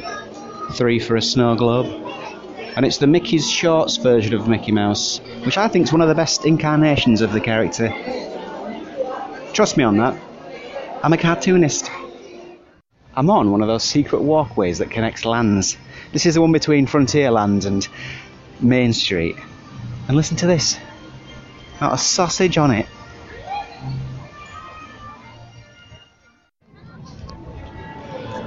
three 0.73 0.99
for 0.99 1.14
a 1.14 1.23
snow 1.23 1.55
globe. 1.55 2.06
And 2.77 2.85
it's 2.85 2.99
the 2.99 3.07
Mickey's 3.07 3.51
Shorts 3.51 3.97
version 3.97 4.35
of 4.35 4.49
Mickey 4.49 4.71
Mouse, 4.71 5.19
which 5.45 5.57
I 5.57 5.67
think 5.67 5.87
is 5.87 5.93
one 5.93 6.03
of 6.03 6.09
the 6.09 6.15
best 6.15 6.45
incarnations 6.45 7.23
of 7.23 7.33
the 7.33 7.41
character. 7.41 7.89
Trust 9.55 9.79
me 9.79 9.85
on 9.85 9.97
that. 9.97 10.15
I'm 11.03 11.15
a 11.15 11.17
cartoonist. 11.17 11.91
I'm 13.15 13.31
on 13.31 13.51
one 13.51 13.62
of 13.62 13.69
those 13.69 13.83
secret 13.83 14.21
walkways 14.21 14.81
that 14.81 14.91
connects 14.91 15.25
lands. 15.25 15.79
This 16.12 16.27
is 16.27 16.35
the 16.35 16.43
one 16.43 16.53
between 16.53 16.87
Frontierland 16.87 17.65
and 17.65 17.89
Main 18.61 18.93
Street. 18.93 19.37
And 20.07 20.15
listen 20.15 20.37
to 20.39 20.47
this. 20.47 20.79
Not 21.81 21.95
a 21.95 21.99
sausage 21.99 22.59
on 22.59 22.73
it. 22.73 22.87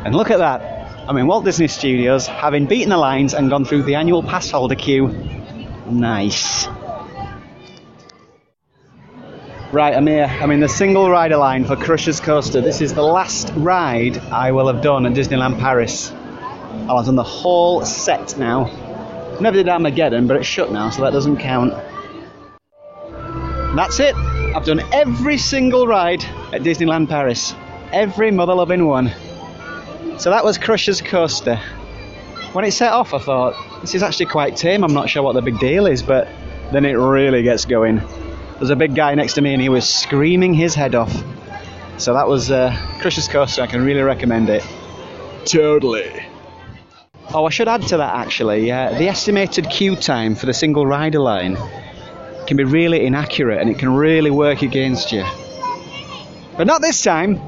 And 0.06 0.14
look 0.14 0.30
at 0.30 0.38
that. 0.38 0.79
I'm 1.10 1.18
in 1.18 1.26
Walt 1.26 1.44
Disney 1.44 1.68
Studios, 1.68 2.28
having 2.28 2.68
beaten 2.68 2.90
the 2.90 2.98
lines 2.98 3.34
and 3.34 3.50
gone 3.50 3.66
through 3.66 3.82
the 3.82 3.96
annual 3.96 4.22
pass 4.22 4.52
holder 4.52 4.76
queue. 4.76 5.08
Nice. 5.90 6.68
Right, 9.72 9.96
I'm 9.96 10.06
here. 10.06 10.28
I'm 10.28 10.52
in 10.52 10.60
the 10.60 10.70
single 10.70 11.10
rider 11.10 11.38
line 11.38 11.66
for 11.66 11.76
Crusher's 11.76 12.20
Coaster. 12.20 12.62
This 12.62 12.80
is 12.80 12.94
the 12.94 13.02
last 13.02 13.52
ride 13.56 14.20
I 14.20 14.52
will 14.52 14.68
have 14.72 14.84
done 14.84 15.08
at 15.08 15.14
Disneyland 15.14 15.60
Paris. 15.60 16.12
I'll 16.88 16.98
have 16.98 17.08
done 17.08 17.16
the 17.16 17.24
whole 17.24 17.84
set 17.84 18.38
now. 18.38 18.66
Never 19.42 19.58
did 19.58 19.68
Armageddon, 19.68 20.28
but 20.28 20.38
it's 20.38 20.46
shut 20.46 20.72
now, 20.72 20.92
so 20.92 21.02
that 21.02 21.12
doesn't 21.12 21.38
count. 21.38 21.74
That's 23.76 24.00
it. 24.00 24.14
I've 24.16 24.66
done 24.66 24.82
every 24.94 25.40
single 25.40 25.88
ride 25.88 26.24
at 26.54 26.62
Disneyland 26.62 27.10
Paris. 27.10 27.56
Every 27.92 28.30
mother 28.30 28.54
loving 28.54 28.86
one. 28.86 29.12
So 30.20 30.32
that 30.32 30.44
was 30.44 30.58
Crusher's 30.58 31.02
Coaster. 31.02 31.56
When 32.52 32.66
it 32.66 32.72
set 32.72 32.92
off, 32.92 33.14
I 33.14 33.20
thought, 33.20 33.56
this 33.80 33.96
is 33.96 34.04
actually 34.04 34.26
quite 34.26 34.58
tame. 34.58 34.84
I'm 34.84 34.94
not 34.94 35.10
sure 35.10 35.24
what 35.24 35.32
the 35.34 35.42
big 35.42 35.58
deal 35.60 35.86
is, 35.86 36.04
but 36.04 36.28
then 36.74 36.84
it 36.84 36.96
really 36.96 37.42
gets 37.42 37.64
going. 37.64 38.02
There's 38.58 38.70
a 38.70 38.76
big 38.76 38.96
guy 38.96 39.16
next 39.16 39.36
to 39.36 39.42
me, 39.42 39.54
and 39.54 39.62
he 39.62 39.70
was 39.70 39.88
screaming 39.88 40.54
his 40.54 40.76
head 40.76 40.94
off. 40.94 41.14
So 41.98 42.14
that 42.16 42.28
was 42.28 42.52
uh, 42.52 42.76
Crusher's 43.00 43.30
Coaster. 43.30 43.62
I 43.62 43.68
can 43.68 43.82
really 43.86 44.02
recommend 44.02 44.50
it. 44.50 44.62
Totally. 45.46 46.26
Oh, 47.34 47.46
I 47.46 47.50
should 47.50 47.70
add 47.70 47.84
to 47.84 47.98
that 47.98 48.16
actually. 48.16 48.70
Uh, 48.70 48.98
the 48.98 49.08
estimated 49.08 49.70
queue 49.70 49.96
time 49.96 50.36
for 50.36 50.48
the 50.48 50.54
single 50.54 50.86
rider 50.86 51.20
line 51.20 51.56
can 52.46 52.58
be 52.58 52.66
really 52.66 53.06
inaccurate, 53.06 53.62
and 53.62 53.70
it 53.70 53.80
can 53.80 53.94
really 53.94 54.32
work 54.32 54.64
against 54.64 55.14
you. 55.14 55.24
But 56.58 56.68
not 56.68 56.82
this 56.82 57.02
time. 57.02 57.40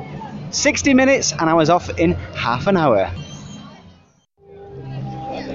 60 0.52 0.94
minutes, 0.94 1.32
and 1.32 1.50
I 1.50 1.54
was 1.54 1.70
off 1.70 1.90
in 1.98 2.14
half 2.14 2.68
an 2.68 2.78
hour. 2.78 3.08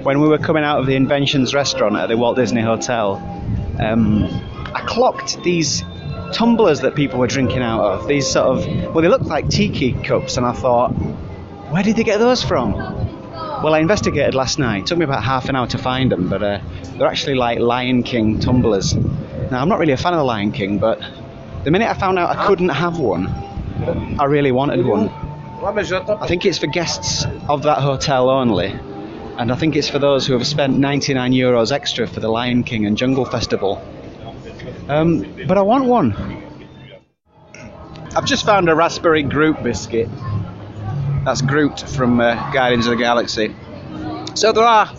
When 0.02 0.20
we 0.20 0.28
were 0.28 0.38
coming 0.38 0.64
out 0.64 0.78
of 0.78 0.86
the 0.86 0.94
Inventions 0.94 1.54
restaurant 1.54 1.96
at 1.96 2.08
the 2.08 2.16
Walt 2.16 2.36
Disney 2.36 2.62
Hotel, 2.62 3.16
um, 3.78 4.24
I 4.74 4.82
clocked 4.86 5.42
these 5.42 5.82
tumblers 6.32 6.80
that 6.80 6.94
people 6.94 7.18
were 7.18 7.26
drinking 7.26 7.62
out 7.62 7.80
of. 7.82 8.08
These 8.08 8.26
sort 8.26 8.46
of, 8.46 8.94
well, 8.94 9.02
they 9.02 9.08
looked 9.08 9.26
like 9.26 9.48
tiki 9.48 9.92
cups, 9.92 10.36
and 10.36 10.46
I 10.46 10.52
thought, 10.52 10.90
where 11.70 11.82
did 11.82 11.96
they 11.96 12.04
get 12.04 12.18
those 12.18 12.42
from? 12.42 12.72
Well, 12.72 13.74
I 13.74 13.80
investigated 13.80 14.34
last 14.34 14.58
night. 14.58 14.82
It 14.82 14.86
took 14.86 14.98
me 14.98 15.04
about 15.04 15.24
half 15.24 15.48
an 15.48 15.56
hour 15.56 15.66
to 15.68 15.78
find 15.78 16.10
them, 16.10 16.28
but 16.28 16.42
uh, 16.42 16.60
they're 16.96 17.08
actually 17.08 17.34
like 17.34 17.58
Lion 17.58 18.02
King 18.02 18.38
tumblers. 18.38 18.94
Now, 18.94 19.60
I'm 19.60 19.68
not 19.68 19.78
really 19.78 19.92
a 19.92 19.96
fan 19.96 20.12
of 20.12 20.18
the 20.18 20.24
Lion 20.24 20.52
King, 20.52 20.78
but 20.78 21.00
the 21.64 21.70
minute 21.70 21.88
I 21.88 21.94
found 21.94 22.18
out 22.18 22.30
I 22.30 22.46
couldn't 22.46 22.68
have 22.68 22.98
one, 22.98 23.26
I 24.18 24.24
really 24.24 24.52
wanted 24.52 24.84
one. 24.84 25.08
I 26.18 26.26
think 26.26 26.44
it's 26.44 26.58
for 26.58 26.66
guests 26.66 27.24
of 27.48 27.62
that 27.64 27.78
hotel 27.78 28.30
only, 28.30 28.68
and 29.38 29.52
I 29.52 29.56
think 29.56 29.76
it's 29.76 29.88
for 29.88 29.98
those 29.98 30.26
who 30.26 30.32
have 30.34 30.46
spent 30.46 30.78
99 30.78 31.32
euros 31.32 31.72
extra 31.72 32.06
for 32.06 32.20
the 32.20 32.28
Lion 32.28 32.62
King 32.62 32.86
and 32.86 32.96
Jungle 32.96 33.24
Festival. 33.24 33.82
Um, 34.88 35.46
but 35.46 35.58
I 35.58 35.62
want 35.62 35.84
one. 35.84 36.14
I've 38.14 38.24
just 38.24 38.46
found 38.46 38.68
a 38.68 38.74
raspberry 38.74 39.22
Groot 39.22 39.62
biscuit. 39.62 40.08
That's 41.24 41.42
Groot 41.42 41.80
from 41.80 42.20
uh, 42.20 42.34
Guardians 42.52 42.86
of 42.86 42.92
the 42.92 42.96
Galaxy. 42.96 43.54
So 44.34 44.52
there 44.52 44.64
are, 44.64 44.90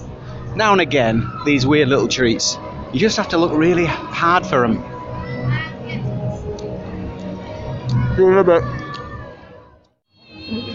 now 0.56 0.72
and 0.74 0.82
again, 0.82 1.28
these 1.46 1.66
weird 1.66 1.88
little 1.88 2.08
treats. 2.08 2.58
You 2.94 3.00
just 3.00 3.18
have 3.18 3.30
to 3.30 3.38
look 3.38 3.54
really 3.54 3.86
hard 3.86 4.46
for 4.46 4.62
them. 4.62 4.84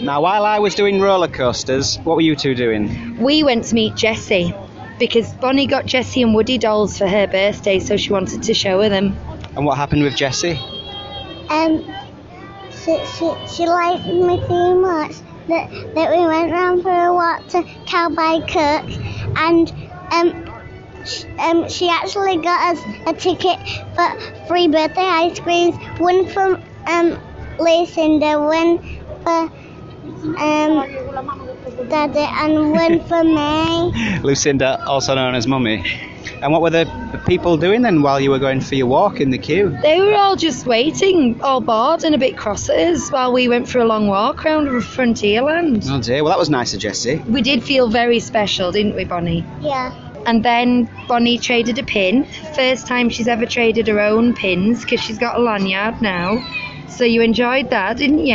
Now, 0.02 0.20
while 0.20 0.44
I 0.44 0.60
was 0.60 0.76
doing 0.76 1.00
roller 1.00 1.26
coasters, 1.26 1.98
what 1.98 2.14
were 2.14 2.22
you 2.22 2.36
two 2.36 2.54
doing? 2.54 3.20
We 3.20 3.42
went 3.42 3.64
to 3.64 3.74
meet 3.74 3.96
Jessie 3.96 4.54
because 5.00 5.32
Bonnie 5.34 5.66
got 5.66 5.84
Jessie 5.84 6.22
and 6.22 6.36
Woody 6.36 6.58
dolls 6.58 6.98
for 6.98 7.08
her 7.08 7.26
birthday, 7.26 7.80
so 7.80 7.96
she 7.96 8.12
wanted 8.12 8.44
to 8.44 8.54
show 8.54 8.80
her 8.80 8.88
them. 8.88 9.16
And 9.56 9.66
what 9.66 9.76
happened 9.76 10.04
with 10.04 10.14
Jessie? 10.14 10.56
Um, 11.48 11.84
she, 12.70 13.04
she, 13.06 13.34
she 13.48 13.66
liked 13.66 14.06
me 14.06 14.36
too 14.46 14.80
much 14.80 15.16
that, 15.48 15.68
that 15.94 16.10
we 16.10 16.24
went 16.24 16.52
round 16.52 16.82
for 16.82 16.90
a 16.90 17.12
walk 17.12 17.48
to 17.48 17.64
Cowboy 17.86 18.46
Cook 18.46 18.88
and 19.36 19.72
um, 20.12 21.04
sh- 21.04 21.24
um, 21.38 21.68
she 21.68 21.88
actually 21.88 22.36
got 22.36 22.76
us 22.76 22.84
a 23.06 23.12
ticket 23.14 23.58
for 23.96 24.46
free 24.46 24.68
birthday 24.68 25.00
ice 25.00 25.40
creams, 25.40 25.76
one 25.98 26.28
from 26.28 26.62
um, 26.86 27.20
Lucinda, 27.58 28.38
one 28.40 28.78
for 29.24 29.50
um, 30.38 31.88
Daddy, 31.88 32.18
and 32.18 32.70
one 32.72 33.00
for 33.06 33.24
me. 33.24 34.18
Lucinda, 34.22 34.84
also 34.86 35.14
known 35.14 35.34
as 35.34 35.46
Mummy. 35.46 35.84
And 36.40 36.52
what 36.52 36.60
were 36.60 36.70
the 36.70 36.84
the 37.12 37.18
people 37.18 37.56
doing 37.56 37.82
then 37.82 38.02
while 38.02 38.20
you 38.20 38.30
were 38.30 38.38
going 38.38 38.60
for 38.60 38.74
your 38.74 38.86
walk 38.86 39.20
in 39.20 39.30
the 39.30 39.38
queue? 39.38 39.76
They 39.82 40.00
were 40.00 40.14
all 40.14 40.34
just 40.36 40.66
waiting, 40.66 41.40
all 41.42 41.60
bored 41.60 42.04
and 42.04 42.14
a 42.14 42.18
bit 42.18 42.36
cross 42.36 42.68
at 42.68 42.78
us 42.78 43.10
while 43.10 43.32
we 43.32 43.48
went 43.48 43.68
for 43.68 43.78
a 43.78 43.84
long 43.84 44.08
walk 44.08 44.44
around 44.44 44.66
Frontierland. 44.68 45.86
Oh 45.88 46.00
dear, 46.00 46.24
well 46.24 46.32
that 46.32 46.38
was 46.38 46.50
nice 46.50 46.74
of 46.74 46.80
Jessie. 46.80 47.16
We 47.28 47.42
did 47.42 47.62
feel 47.62 47.88
very 47.88 48.18
special, 48.18 48.72
didn't 48.72 48.96
we, 48.96 49.04
Bonnie? 49.04 49.44
Yeah. 49.60 49.94
And 50.26 50.44
then 50.44 50.88
Bonnie 51.08 51.38
traded 51.38 51.78
a 51.78 51.84
pin. 51.84 52.24
First 52.54 52.86
time 52.86 53.08
she's 53.08 53.28
ever 53.28 53.46
traded 53.46 53.88
her 53.88 54.00
own 54.00 54.34
pins 54.34 54.82
because 54.82 55.00
she's 55.00 55.18
got 55.18 55.36
a 55.36 55.40
lanyard 55.40 56.00
now. 56.00 56.38
So 56.88 57.04
you 57.04 57.22
enjoyed 57.22 57.70
that, 57.70 57.96
didn't 57.96 58.26
you? 58.26 58.34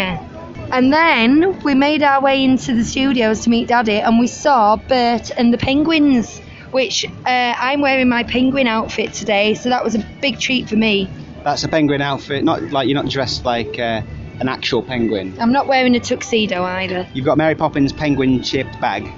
And 0.69 0.91
then 0.91 1.61
we 1.63 1.73
made 1.75 2.03
our 2.03 2.21
way 2.21 2.43
into 2.43 2.73
the 2.75 2.83
studios 2.83 3.41
to 3.41 3.49
meet 3.49 3.69
Daddy 3.69 3.99
and 3.99 4.19
we 4.19 4.27
saw 4.27 4.75
Bert 4.75 5.31
and 5.37 5.53
the 5.53 5.57
penguins, 5.57 6.39
which 6.71 7.05
uh, 7.05 7.53
I'm 7.57 7.79
wearing 7.81 8.09
my 8.09 8.23
penguin 8.23 8.67
outfit 8.67 9.13
today, 9.13 9.53
so 9.53 9.69
that 9.69 9.83
was 9.83 9.95
a 9.95 9.99
big 10.21 10.39
treat 10.39 10.67
for 10.67 10.75
me. 10.75 11.09
That's 11.43 11.63
a 11.63 11.69
penguin 11.69 12.01
outfit, 12.01 12.43
not 12.43 12.61
like 12.63 12.89
you're 12.89 13.01
not 13.01 13.09
dressed 13.09 13.45
like 13.45 13.79
uh, 13.79 14.01
an 14.41 14.49
actual 14.49 14.83
penguin. 14.83 15.37
I'm 15.39 15.53
not 15.53 15.67
wearing 15.67 15.95
a 15.95 16.01
tuxedo 16.01 16.63
either. 16.63 17.07
You've 17.13 17.25
got 17.25 17.37
Mary 17.37 17.55
Poppins 17.55 17.93
penguin 17.93 18.43
shaped 18.43 18.77
bag, 18.81 19.09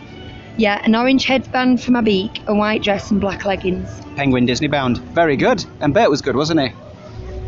Yeah, 0.57 0.79
an 0.85 0.93
orange 0.93 1.25
headband 1.25 1.81
for 1.81 1.91
my 1.91 2.01
beak, 2.01 2.41
a 2.45 2.53
white 2.53 2.83
dress 2.83 3.09
and 3.09 3.19
black 3.19 3.45
leggings. 3.45 3.89
penguin 4.15 4.45
Disney 4.45 4.67
bound. 4.67 4.99
Very 5.15 5.35
good. 5.37 5.65
And 5.79 5.95
Bert 5.95 6.11
was 6.11 6.21
good, 6.21 6.35
wasn't 6.35 6.59
he? 6.59 6.69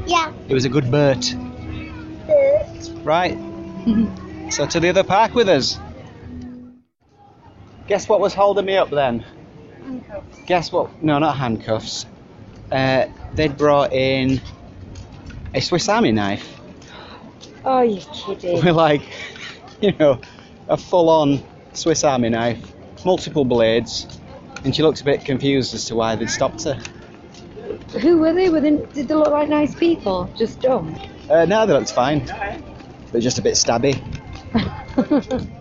Yeah. 0.07 0.33
It 0.49 0.55
was 0.55 0.65
a 0.65 0.69
good 0.69 0.89
Bert. 0.89 1.35
Right. 3.03 3.37
so 4.51 4.65
to 4.65 4.79
the 4.79 4.89
other 4.89 5.03
park 5.03 5.33
with 5.33 5.49
us. 5.49 5.79
Guess 7.87 8.07
what 8.07 8.19
was 8.19 8.33
holding 8.33 8.65
me 8.65 8.77
up 8.77 8.89
then? 8.89 9.25
Handcuffs. 9.83 10.37
Guess 10.45 10.71
what? 10.71 11.03
No, 11.03 11.19
not 11.19 11.37
handcuffs. 11.37 12.05
Uh, 12.71 13.07
they'd 13.33 13.57
brought 13.57 13.91
in 13.91 14.41
a 15.53 15.59
Swiss 15.59 15.89
Army 15.89 16.11
knife 16.11 16.61
Oh, 17.63 17.81
you're 17.81 18.01
kidding. 18.13 18.61
We're 18.65 18.71
like, 18.71 19.01
you 19.81 19.93
know, 19.93 20.19
a 20.67 20.77
full-on 20.77 21.43
Swiss 21.73 22.03
Army 22.03 22.29
knife, 22.29 22.59
multiple 23.05 23.45
blades, 23.45 24.07
and 24.63 24.75
she 24.75 24.83
looked 24.83 25.01
a 25.01 25.03
bit 25.03 25.25
confused 25.25 25.73
as 25.73 25.85
to 25.85 25.95
why 25.95 26.15
they'd 26.15 26.29
stopped 26.29 26.63
her. 26.63 26.79
Who 27.99 28.19
were 28.19 28.33
they? 28.33 28.49
Were 28.49 28.61
they? 28.61 28.77
Did 28.93 29.07
they 29.07 29.15
look 29.15 29.29
like 29.29 29.49
nice 29.49 29.75
people? 29.75 30.29
Just 30.37 30.61
dumb. 30.61 30.97
Uh, 31.29 31.45
no, 31.45 31.65
that 31.65 31.73
looks 31.73 31.91
fine. 31.91 32.27
They're 33.11 33.21
just 33.21 33.39
a 33.39 33.41
bit 33.41 33.53
stabby. 33.53 34.01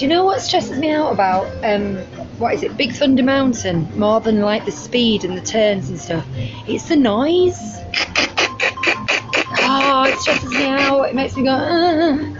Do 0.00 0.06
you 0.06 0.08
know 0.08 0.24
what 0.24 0.40
stresses 0.40 0.78
me 0.78 0.90
out 0.90 1.12
about 1.12 1.46
um, 1.64 1.96
what 2.38 2.54
is 2.54 2.62
it, 2.62 2.76
Big 2.76 2.92
Thunder 2.92 3.22
Mountain? 3.22 3.98
More 3.98 4.20
than 4.20 4.40
like 4.40 4.64
the 4.64 4.72
speed 4.72 5.24
and 5.24 5.36
the 5.36 5.42
turns 5.42 5.90
and 5.90 5.98
stuff, 5.98 6.24
it's 6.66 6.88
the 6.88 6.96
noise. 6.96 7.58
Oh, 9.62 10.04
it 10.06 10.18
stresses 10.20 10.50
me 10.50 10.66
out. 10.66 11.02
It 11.02 11.14
makes 11.14 11.36
me 11.36 11.42
go. 11.42 12.36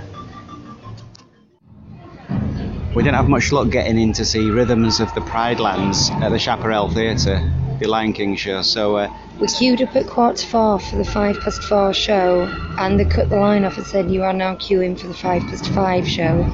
We 2.95 3.03
didn't 3.03 3.17
have 3.17 3.29
much 3.29 3.53
luck 3.53 3.71
getting 3.71 3.99
in 3.99 4.13
to 4.15 4.25
see 4.25 4.49
Rhythms 4.51 5.01
of 5.01 5.15
the 5.15 5.21
Pride 5.21 5.61
Lands 5.61 6.11
at 6.11 6.31
the 6.31 6.39
Chaparral 6.39 6.89
Theatre, 6.89 7.41
the 7.81 7.89
Lion 7.89 8.13
King 8.13 8.37
show. 8.37 8.63
So 8.63 8.97
uh, 8.97 9.13
We 9.41 9.49
queued 9.49 9.83
up 9.83 9.97
at 9.97 10.07
quarter 10.07 10.37
to 10.37 10.47
four 10.47 10.79
for 10.79 10.97
the 10.97 11.05
five 11.05 11.41
past 11.41 11.65
four 11.65 11.93
show, 11.93 12.45
and 12.79 13.01
they 13.01 13.05
cut 13.05 13.31
the 13.31 13.37
line 13.37 13.65
off 13.65 13.77
and 13.77 13.87
said, 13.87 14.11
"You 14.11 14.23
are 14.23 14.33
now 14.33 14.55
queuing 14.55 14.99
for 14.99 15.09
the 15.09 15.15
five 15.15 15.43
past 15.43 15.69
five 15.71 16.07
show." 16.07 16.47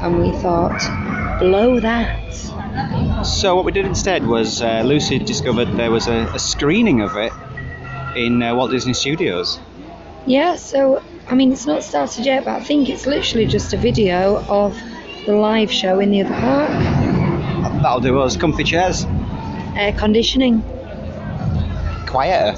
And 0.00 0.18
we 0.18 0.32
thought, 0.38 0.80
blow 1.38 1.78
that. 1.78 2.32
So 3.26 3.54
what 3.54 3.66
we 3.66 3.72
did 3.72 3.84
instead 3.84 4.26
was 4.26 4.62
uh, 4.62 4.82
Lucy 4.82 5.18
discovered 5.18 5.66
there 5.76 5.90
was 5.90 6.08
a, 6.08 6.26
a 6.34 6.38
screening 6.38 7.02
of 7.02 7.16
it 7.16 7.32
in 8.16 8.42
uh, 8.42 8.54
Walt 8.54 8.70
Disney 8.70 8.94
Studios. 8.94 9.60
Yeah, 10.24 10.56
so 10.56 11.02
I 11.28 11.34
mean, 11.34 11.52
it's 11.52 11.66
not 11.66 11.82
started 11.84 12.24
yet, 12.24 12.44
but 12.44 12.60
I 12.60 12.64
think 12.64 12.88
it's 12.88 13.06
literally 13.06 13.46
just 13.46 13.74
a 13.74 13.76
video 13.76 14.42
of 14.48 14.74
the 15.26 15.34
live 15.34 15.70
show 15.70 16.00
in 16.00 16.10
the 16.10 16.22
other 16.22 16.34
park. 16.34 16.70
That'll 17.82 18.00
do 18.00 18.18
us. 18.20 18.36
Comfy 18.36 18.64
chairs, 18.64 19.04
Air 19.76 19.92
conditioning. 19.92 20.62
quieter. 22.06 22.56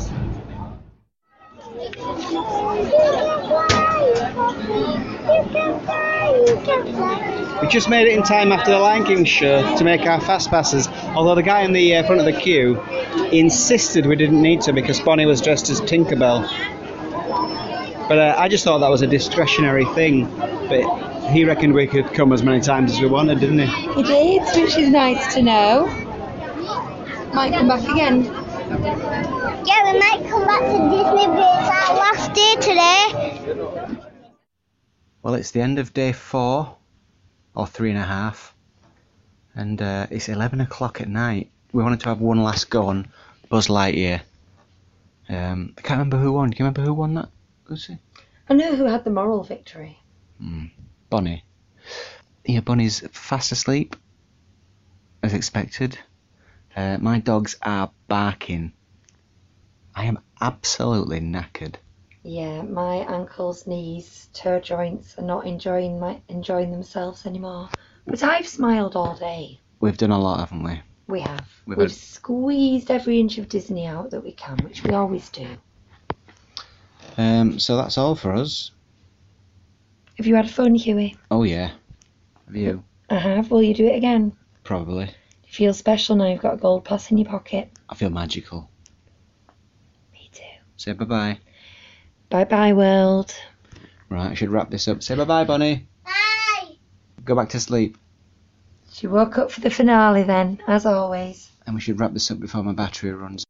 We 7.60 7.68
just 7.68 7.88
made 7.88 8.08
it 8.08 8.14
in 8.14 8.22
time 8.22 8.50
after 8.50 8.72
the 8.72 8.78
Lion 8.78 9.04
King 9.04 9.24
show 9.24 9.76
to 9.76 9.84
make 9.84 10.00
our 10.02 10.20
fast 10.20 10.50
passes. 10.50 10.88
Although 11.14 11.34
the 11.34 11.42
guy 11.42 11.62
in 11.62 11.72
the 11.72 11.96
uh, 11.96 12.06
front 12.06 12.20
of 12.20 12.24
the 12.26 12.32
queue 12.32 12.80
insisted 13.30 14.06
we 14.06 14.16
didn't 14.16 14.40
need 14.40 14.62
to 14.62 14.72
because 14.72 15.00
Bonnie 15.00 15.26
was 15.26 15.40
dressed 15.40 15.70
as 15.70 15.80
Tinkerbell. 15.80 16.48
But 18.08 18.18
uh, 18.18 18.34
I 18.38 18.48
just 18.48 18.64
thought 18.64 18.78
that 18.78 18.90
was 18.90 19.02
a 19.02 19.06
discretionary 19.06 19.84
thing. 19.94 20.26
But 20.68 21.30
he 21.30 21.44
reckoned 21.44 21.74
we 21.74 21.86
could 21.86 22.12
come 22.14 22.32
as 22.32 22.42
many 22.42 22.60
times 22.60 22.92
as 22.92 23.00
we 23.00 23.06
wanted, 23.06 23.38
didn't 23.40 23.60
he? 23.60 23.66
He 23.66 24.02
did, 24.02 24.42
which 24.56 24.76
is 24.76 24.88
nice 24.88 25.34
to 25.34 25.42
know. 25.42 26.11
Might 27.34 27.52
come 27.52 27.66
back 27.66 27.88
again. 27.88 28.24
Yeah, 28.24 29.92
we 29.92 29.98
might 29.98 30.22
come 30.28 30.46
back 30.46 30.60
to 30.60 30.78
Disney, 30.90 31.26
but 31.26 31.48
it's 31.58 31.70
our 31.70 31.96
last 31.96 32.34
day 32.34 32.56
today. 32.56 33.98
Well, 35.22 35.34
it's 35.34 35.50
the 35.52 35.62
end 35.62 35.78
of 35.78 35.94
day 35.94 36.12
four, 36.12 36.76
or 37.54 37.66
three 37.66 37.88
and 37.88 37.98
a 37.98 38.02
half, 38.02 38.54
and 39.54 39.80
uh, 39.80 40.08
it's 40.10 40.28
11 40.28 40.60
o'clock 40.60 41.00
at 41.00 41.08
night. 41.08 41.50
We 41.72 41.82
wanted 41.82 42.00
to 42.00 42.10
have 42.10 42.20
one 42.20 42.42
last 42.42 42.68
go 42.68 42.88
on 42.88 43.08
Buzz 43.48 43.68
Lightyear. 43.68 44.20
Um, 45.30 45.72
I 45.78 45.80
can't 45.80 45.98
remember 45.98 46.18
who 46.18 46.32
won. 46.32 46.50
Do 46.50 46.56
you 46.56 46.64
remember 46.64 46.82
who 46.82 46.92
won 46.92 47.14
that, 47.14 47.30
Lucy? 47.66 47.98
I 48.50 48.54
know 48.54 48.76
who 48.76 48.84
had 48.84 49.04
the 49.04 49.10
moral 49.10 49.42
victory. 49.42 49.98
Bonnie. 51.08 51.44
Yeah, 52.44 52.60
Bonnie's 52.60 53.00
fast 53.12 53.52
asleep, 53.52 53.96
as 55.22 55.32
expected. 55.32 55.98
Uh, 56.76 56.98
my 57.00 57.18
dogs 57.20 57.56
are 57.62 57.90
barking. 58.08 58.72
I 59.94 60.04
am 60.04 60.18
absolutely 60.40 61.20
knackered. 61.20 61.74
Yeah, 62.22 62.62
my 62.62 62.96
ankles, 62.98 63.66
knees, 63.66 64.28
toe 64.32 64.60
joints 64.60 65.18
are 65.18 65.24
not 65.24 65.46
enjoying 65.46 65.98
my 65.98 66.20
enjoying 66.28 66.70
themselves 66.70 67.26
anymore. 67.26 67.68
But 68.06 68.22
I've 68.22 68.46
smiled 68.46 68.96
all 68.96 69.16
day. 69.16 69.60
We've 69.80 69.96
done 69.96 70.12
a 70.12 70.18
lot, 70.20 70.38
haven't 70.40 70.62
we? 70.62 70.80
We 71.08 71.20
have. 71.20 71.46
We've 71.66 71.76
We've 71.78 71.88
had- 71.90 71.96
squeezed 71.96 72.90
every 72.90 73.18
inch 73.20 73.38
of 73.38 73.48
Disney 73.48 73.86
out 73.86 74.10
that 74.12 74.22
we 74.24 74.32
can, 74.32 74.56
which 74.58 74.82
we 74.84 74.92
always 74.94 75.28
do. 75.30 75.48
Um, 77.18 77.58
so 77.58 77.76
that's 77.76 77.98
all 77.98 78.14
for 78.14 78.32
us. 78.32 78.70
Have 80.16 80.26
you 80.26 80.36
had 80.36 80.50
fun, 80.50 80.74
Huey? 80.74 81.16
Oh 81.30 81.42
yeah. 81.42 81.72
Have 82.46 82.56
you? 82.56 82.84
I 83.10 83.16
have. 83.16 83.50
Will 83.50 83.62
you 83.62 83.74
do 83.74 83.86
it 83.86 83.96
again? 83.96 84.32
Probably. 84.64 85.10
You 85.52 85.56
feel 85.56 85.74
special 85.74 86.16
now 86.16 86.28
you've 86.28 86.40
got 86.40 86.54
a 86.54 86.56
gold 86.56 86.86
plus 86.86 87.10
in 87.10 87.18
your 87.18 87.28
pocket. 87.28 87.70
I 87.86 87.94
feel 87.94 88.08
magical. 88.08 88.70
Me 90.10 90.30
too. 90.32 90.40
Say 90.78 90.92
bye 90.92 91.04
bye. 91.04 91.38
Bye 92.30 92.44
bye, 92.44 92.72
world. 92.72 93.34
Right, 94.08 94.30
I 94.30 94.34
should 94.34 94.48
wrap 94.48 94.70
this 94.70 94.88
up. 94.88 95.02
Say 95.02 95.14
bye 95.14 95.24
bye, 95.24 95.44
Bonnie. 95.44 95.86
Bye. 96.06 96.76
Go 97.26 97.36
back 97.36 97.50
to 97.50 97.60
sleep. 97.60 97.98
She 98.92 99.06
woke 99.06 99.36
up 99.36 99.50
for 99.50 99.60
the 99.60 99.68
finale 99.68 100.22
then, 100.22 100.58
as 100.66 100.86
always. 100.86 101.50
And 101.66 101.74
we 101.74 101.82
should 101.82 102.00
wrap 102.00 102.14
this 102.14 102.30
up 102.30 102.40
before 102.40 102.62
my 102.62 102.72
battery 102.72 103.12
runs. 103.12 103.44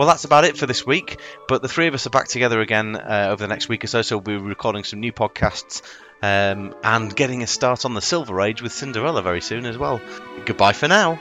Well, 0.00 0.08
that's 0.08 0.24
about 0.24 0.44
it 0.44 0.56
for 0.56 0.64
this 0.64 0.86
week. 0.86 1.20
But 1.46 1.60
the 1.60 1.68
three 1.68 1.86
of 1.86 1.92
us 1.92 2.06
are 2.06 2.10
back 2.10 2.26
together 2.26 2.62
again 2.62 2.96
uh, 2.96 3.26
over 3.32 3.44
the 3.44 3.48
next 3.48 3.68
week 3.68 3.84
or 3.84 3.86
so. 3.86 4.00
So 4.00 4.16
we'll 4.16 4.40
be 4.40 4.42
recording 4.42 4.82
some 4.82 4.98
new 4.98 5.12
podcasts 5.12 5.82
um, 6.22 6.74
and 6.82 7.14
getting 7.14 7.42
a 7.42 7.46
start 7.46 7.84
on 7.84 7.92
the 7.92 8.00
Silver 8.00 8.40
Age 8.40 8.62
with 8.62 8.72
Cinderella 8.72 9.20
very 9.20 9.42
soon 9.42 9.66
as 9.66 9.76
well. 9.76 10.00
Goodbye 10.46 10.72
for 10.72 10.88
now. 10.88 11.20